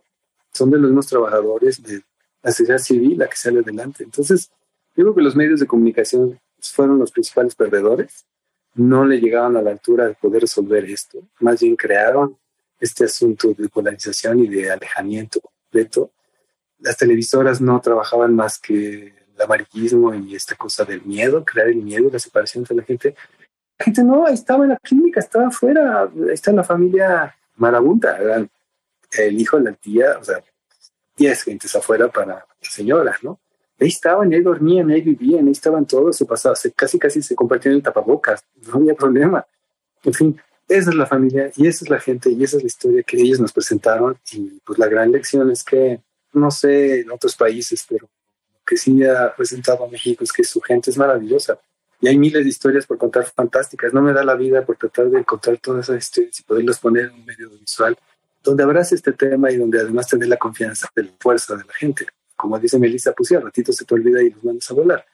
son 0.58 0.70
de 0.70 0.78
los 0.78 0.90
mismos 0.90 1.06
trabajadores 1.06 1.82
de 1.82 2.02
la 2.42 2.50
sociedad 2.52 2.78
civil 2.78 3.18
la 3.18 3.28
que 3.28 3.36
sale 3.36 3.60
adelante. 3.60 4.04
Entonces, 4.04 4.50
yo 4.96 5.04
creo 5.04 5.14
que 5.14 5.22
los 5.22 5.36
medios 5.36 5.60
de 5.60 5.66
comunicación 5.66 6.38
fueron 6.60 6.98
los 6.98 7.12
principales 7.12 7.54
perdedores, 7.54 8.26
no 8.74 9.06
le 9.06 9.20
llegaban 9.20 9.56
a 9.56 9.62
la 9.62 9.70
altura 9.70 10.08
de 10.08 10.14
poder 10.14 10.42
resolver 10.42 10.84
esto, 10.84 11.20
más 11.40 11.60
bien 11.60 11.76
crearon 11.76 12.36
este 12.80 13.04
asunto 13.04 13.54
de 13.56 13.68
polarización 13.68 14.40
y 14.40 14.48
de 14.48 14.70
alejamiento 14.70 15.40
completo. 15.40 16.10
Las 16.80 16.96
televisoras 16.96 17.60
no 17.60 17.80
trabajaban 17.80 18.34
más 18.34 18.58
que 18.58 19.14
la 19.36 19.44
amarillismo 19.44 20.14
y 20.14 20.34
esta 20.34 20.56
cosa 20.56 20.84
del 20.84 21.02
miedo, 21.02 21.44
crear 21.44 21.68
el 21.68 21.76
miedo, 21.76 22.10
la 22.12 22.18
separación 22.18 22.62
entre 22.62 22.76
la 22.76 22.82
gente. 22.82 23.14
La 23.78 23.84
gente 23.84 24.02
no, 24.02 24.26
estaba 24.26 24.64
en 24.64 24.70
la 24.70 24.76
clínica, 24.78 25.20
estaba 25.20 25.46
afuera, 25.48 26.02
ahí 26.02 26.32
está 26.32 26.52
la 26.52 26.64
familia 26.64 27.36
marabunta, 27.56 28.18
el 29.12 29.40
hijo, 29.40 29.58
la 29.58 29.72
tía, 29.72 30.18
o 30.20 30.24
sea, 30.24 30.42
diez 31.16 31.42
gentes 31.42 31.74
afuera 31.74 32.08
para 32.08 32.46
señoras, 32.60 33.22
¿no? 33.22 33.40
Ahí 33.80 33.88
estaban, 33.88 34.32
ahí 34.32 34.40
dormían, 34.40 34.90
ahí 34.90 35.00
vivían, 35.00 35.46
ahí 35.46 35.52
estaban 35.52 35.86
todos, 35.86 36.16
se 36.16 36.24
pasaba, 36.24 36.56
se, 36.56 36.72
casi 36.72 36.98
casi 36.98 37.22
se 37.22 37.34
compartían 37.34 37.74
el 37.74 37.82
tapabocas, 37.82 38.44
no 38.66 38.74
había 38.74 38.94
problema. 38.94 39.46
En 40.02 40.12
fin, 40.12 40.40
esa 40.68 40.90
es 40.90 40.96
la 40.96 41.06
familia 41.06 41.50
y 41.56 41.66
esa 41.66 41.84
es 41.84 41.90
la 41.90 42.00
gente 42.00 42.30
y 42.30 42.42
esa 42.42 42.56
es 42.56 42.62
la 42.62 42.66
historia 42.66 43.02
que 43.02 43.16
ellos 43.16 43.40
nos 43.40 43.52
presentaron 43.52 44.18
y 44.32 44.60
pues 44.64 44.78
la 44.78 44.88
gran 44.88 45.12
lección 45.12 45.50
es 45.50 45.62
que, 45.62 46.00
no 46.32 46.50
sé, 46.50 47.00
en 47.00 47.10
otros 47.10 47.36
países, 47.36 47.86
pero 47.88 48.08
que 48.66 48.76
sí 48.76 49.02
ha 49.04 49.34
presentado 49.34 49.84
a 49.84 49.88
México 49.88 50.24
es 50.24 50.32
que 50.32 50.44
su 50.44 50.60
gente 50.60 50.90
es 50.90 50.98
maravillosa 50.98 51.58
y 52.00 52.08
hay 52.08 52.18
miles 52.18 52.44
de 52.44 52.50
historias 52.50 52.86
por 52.86 52.98
contar 52.98 53.24
fantásticas. 53.24 53.92
No 53.92 54.02
me 54.02 54.12
da 54.12 54.22
la 54.24 54.34
vida 54.34 54.64
por 54.64 54.76
tratar 54.76 55.08
de 55.08 55.18
encontrar 55.18 55.58
todas 55.58 55.88
esas 55.88 56.04
historias 56.04 56.38
y 56.38 56.42
poderlas 56.42 56.78
poner 56.78 57.06
en 57.06 57.14
un 57.14 57.24
medio 57.24 57.50
visual 57.50 57.98
donde 58.48 58.64
abrace 58.64 58.94
este 58.94 59.12
tema 59.12 59.50
y 59.50 59.56
donde 59.56 59.80
además 59.80 60.08
tener 60.08 60.28
la 60.28 60.36
confianza 60.36 60.88
de 60.96 61.04
la 61.04 61.12
fuerza 61.18 61.56
de 61.56 61.64
la 61.64 61.74
gente 61.74 62.06
como 62.38 62.56
dice 62.58 62.78
Melissa, 62.78 63.12
pues 63.12 63.28
sí, 63.28 63.34
al 63.34 63.42
ratito 63.42 63.72
se 63.72 63.84
te 63.84 63.94
olvida 63.94 64.22
y 64.22 64.30
los 64.30 64.44
mandas 64.44 64.70
a 64.70 64.74
volar. 64.74 65.04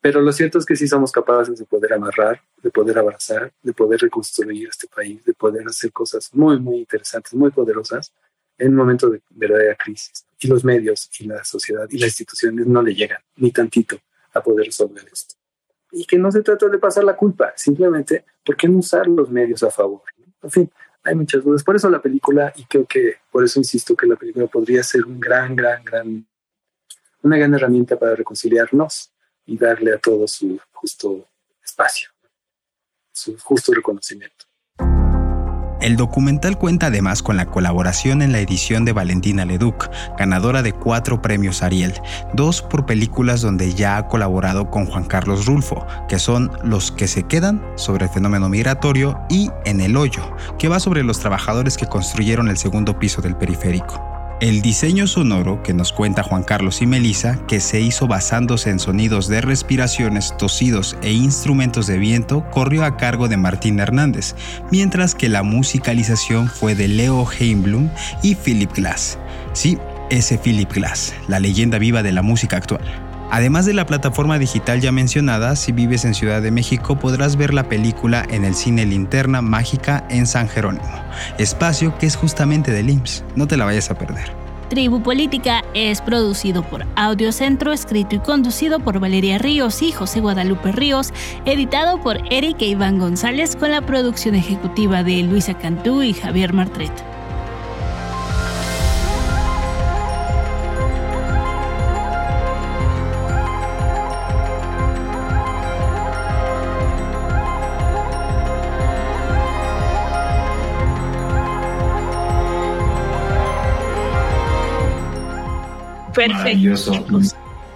Pero 0.00 0.20
lo 0.20 0.32
cierto 0.32 0.58
es 0.58 0.64
que 0.64 0.76
sí 0.76 0.86
somos 0.86 1.10
capaces 1.10 1.58
de 1.58 1.64
poder 1.64 1.92
amarrar, 1.92 2.40
de 2.62 2.70
poder 2.70 2.96
abrazar, 2.98 3.52
de 3.60 3.72
poder 3.72 4.00
reconstruir 4.00 4.68
este 4.68 4.86
país, 4.86 5.24
de 5.24 5.34
poder 5.34 5.66
hacer 5.66 5.90
cosas 5.90 6.32
muy, 6.32 6.60
muy 6.60 6.76
interesantes, 6.76 7.34
muy 7.34 7.50
poderosas 7.50 8.12
en 8.58 8.68
un 8.68 8.76
momento 8.76 9.10
de 9.10 9.20
verdadera 9.30 9.74
crisis. 9.74 10.24
Y 10.38 10.46
los 10.46 10.64
medios 10.64 11.10
y 11.18 11.24
la 11.24 11.42
sociedad 11.44 11.88
y 11.90 11.98
las 11.98 12.10
instituciones 12.10 12.64
no 12.64 12.80
le 12.80 12.94
llegan 12.94 13.20
ni 13.34 13.50
tantito 13.50 13.98
a 14.32 14.40
poder 14.40 14.66
resolver 14.66 15.04
esto. 15.12 15.34
Y 15.90 16.04
que 16.04 16.16
no 16.16 16.30
se 16.30 16.42
trata 16.42 16.68
de 16.68 16.78
pasar 16.78 17.02
la 17.02 17.16
culpa, 17.16 17.52
simplemente, 17.56 18.24
¿por 18.44 18.56
qué 18.56 18.68
no 18.68 18.78
usar 18.78 19.08
los 19.08 19.30
medios 19.30 19.64
a 19.64 19.70
favor? 19.72 20.02
En 20.42 20.50
fin, 20.50 20.70
hay 21.06 21.14
muchas 21.14 21.44
dudas. 21.44 21.62
Por 21.62 21.76
eso 21.76 21.88
la 21.88 22.02
película, 22.02 22.52
y 22.56 22.64
creo 22.64 22.84
que 22.84 23.16
por 23.30 23.44
eso 23.44 23.60
insisto 23.60 23.96
que 23.96 24.06
la 24.06 24.16
película 24.16 24.46
podría 24.46 24.82
ser 24.82 25.04
un 25.04 25.20
gran, 25.20 25.54
gran, 25.54 25.84
gran 25.84 26.26
una 27.22 27.36
gran 27.36 27.54
herramienta 27.54 27.98
para 27.98 28.14
reconciliarnos 28.14 29.12
y 29.46 29.56
darle 29.56 29.92
a 29.92 29.98
todos 29.98 30.32
su 30.32 30.60
justo 30.72 31.28
espacio, 31.62 32.10
su 33.12 33.36
justo 33.38 33.72
reconocimiento. 33.72 34.45
El 35.86 35.96
documental 35.96 36.58
cuenta 36.58 36.86
además 36.86 37.22
con 37.22 37.36
la 37.36 37.46
colaboración 37.46 38.20
en 38.20 38.32
la 38.32 38.40
edición 38.40 38.84
de 38.84 38.92
Valentina 38.92 39.44
Leduc, 39.44 39.88
ganadora 40.18 40.60
de 40.62 40.72
cuatro 40.72 41.22
premios 41.22 41.62
Ariel, 41.62 41.94
dos 42.34 42.60
por 42.60 42.86
películas 42.86 43.40
donde 43.40 43.72
ya 43.72 43.96
ha 43.96 44.08
colaborado 44.08 44.68
con 44.68 44.86
Juan 44.86 45.04
Carlos 45.04 45.46
Rulfo, 45.46 45.86
que 46.08 46.18
son 46.18 46.50
Los 46.64 46.90
que 46.90 47.06
se 47.06 47.22
quedan 47.22 47.62
sobre 47.76 48.06
el 48.06 48.10
fenómeno 48.10 48.48
migratorio 48.48 49.20
y 49.30 49.52
En 49.64 49.80
el 49.80 49.96
hoyo, 49.96 50.34
que 50.58 50.66
va 50.66 50.80
sobre 50.80 51.04
los 51.04 51.20
trabajadores 51.20 51.76
que 51.76 51.86
construyeron 51.86 52.48
el 52.48 52.56
segundo 52.56 52.98
piso 52.98 53.22
del 53.22 53.36
periférico. 53.36 54.15
El 54.38 54.60
diseño 54.60 55.06
sonoro 55.06 55.62
que 55.62 55.72
nos 55.72 55.94
cuenta 55.94 56.22
Juan 56.22 56.42
Carlos 56.42 56.82
y 56.82 56.86
Melissa, 56.86 57.38
que 57.48 57.58
se 57.58 57.80
hizo 57.80 58.06
basándose 58.06 58.68
en 58.68 58.78
sonidos 58.78 59.28
de 59.28 59.40
respiraciones, 59.40 60.36
tosidos 60.36 60.94
e 61.00 61.10
instrumentos 61.10 61.86
de 61.86 61.96
viento, 61.96 62.44
corrió 62.50 62.84
a 62.84 62.98
cargo 62.98 63.28
de 63.28 63.38
Martín 63.38 63.80
Hernández, 63.80 64.34
mientras 64.70 65.14
que 65.14 65.30
la 65.30 65.42
musicalización 65.42 66.48
fue 66.48 66.74
de 66.74 66.86
Leo 66.86 67.26
Heimblum 67.26 67.88
y 68.22 68.34
Philip 68.34 68.74
Glass. 68.74 69.18
Sí, 69.54 69.78
ese 70.10 70.36
Philip 70.36 70.70
Glass, 70.70 71.14
la 71.28 71.40
leyenda 71.40 71.78
viva 71.78 72.02
de 72.02 72.12
la 72.12 72.20
música 72.20 72.58
actual. 72.58 73.05
Además 73.30 73.66
de 73.66 73.74
la 73.74 73.86
plataforma 73.86 74.38
digital 74.38 74.80
ya 74.80 74.92
mencionada, 74.92 75.56
si 75.56 75.72
vives 75.72 76.04
en 76.04 76.14
Ciudad 76.14 76.42
de 76.42 76.50
México 76.50 76.96
podrás 76.96 77.36
ver 77.36 77.52
la 77.52 77.68
película 77.68 78.24
en 78.30 78.44
el 78.44 78.54
cine 78.54 78.86
Linterna 78.86 79.42
Mágica 79.42 80.06
en 80.10 80.26
San 80.26 80.48
Jerónimo, 80.48 81.02
espacio 81.38 81.96
que 81.98 82.06
es 82.06 82.16
justamente 82.16 82.72
del 82.72 82.90
IMSS. 82.90 83.24
No 83.34 83.46
te 83.46 83.56
la 83.56 83.64
vayas 83.64 83.90
a 83.90 83.98
perder. 83.98 84.46
Tribu 84.68 85.00
Política 85.00 85.62
es 85.74 86.00
producido 86.00 86.62
por 86.62 86.86
Audio 86.96 87.30
Centro, 87.30 87.72
escrito 87.72 88.16
y 88.16 88.18
conducido 88.18 88.80
por 88.80 88.98
Valeria 88.98 89.38
Ríos 89.38 89.80
y 89.82 89.92
José 89.92 90.20
Guadalupe 90.20 90.72
Ríos, 90.72 91.12
editado 91.44 92.00
por 92.00 92.18
Eric 92.30 92.60
e 92.62 92.66
Iván 92.66 92.98
González 92.98 93.54
con 93.54 93.70
la 93.70 93.82
producción 93.82 94.34
ejecutiva 94.34 95.04
de 95.04 95.22
Luisa 95.22 95.54
Cantú 95.54 96.02
y 96.02 96.14
Javier 96.14 96.52
Martret. 96.52 97.15
Maravilloso. 116.16 116.92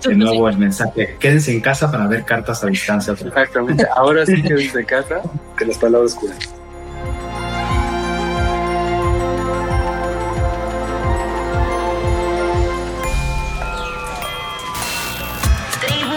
De 0.03 0.15
nuevo 0.15 0.49
el 0.49 0.57
mensaje, 0.57 1.17
quédense 1.21 1.53
en 1.53 1.61
casa 1.61 1.91
para 1.91 2.07
ver 2.07 2.25
cartas 2.25 2.65
a 2.65 2.69
distancia. 2.69 3.13
Exactamente, 3.13 3.87
ahora 3.95 4.25
sí 4.25 4.43
quédense 4.43 4.81
en 4.81 4.87
casa, 4.87 5.21
que 5.59 5.67
las 5.67 5.77
palabras 5.77 6.15
curan. 6.15 6.39
Tribu 15.83 16.17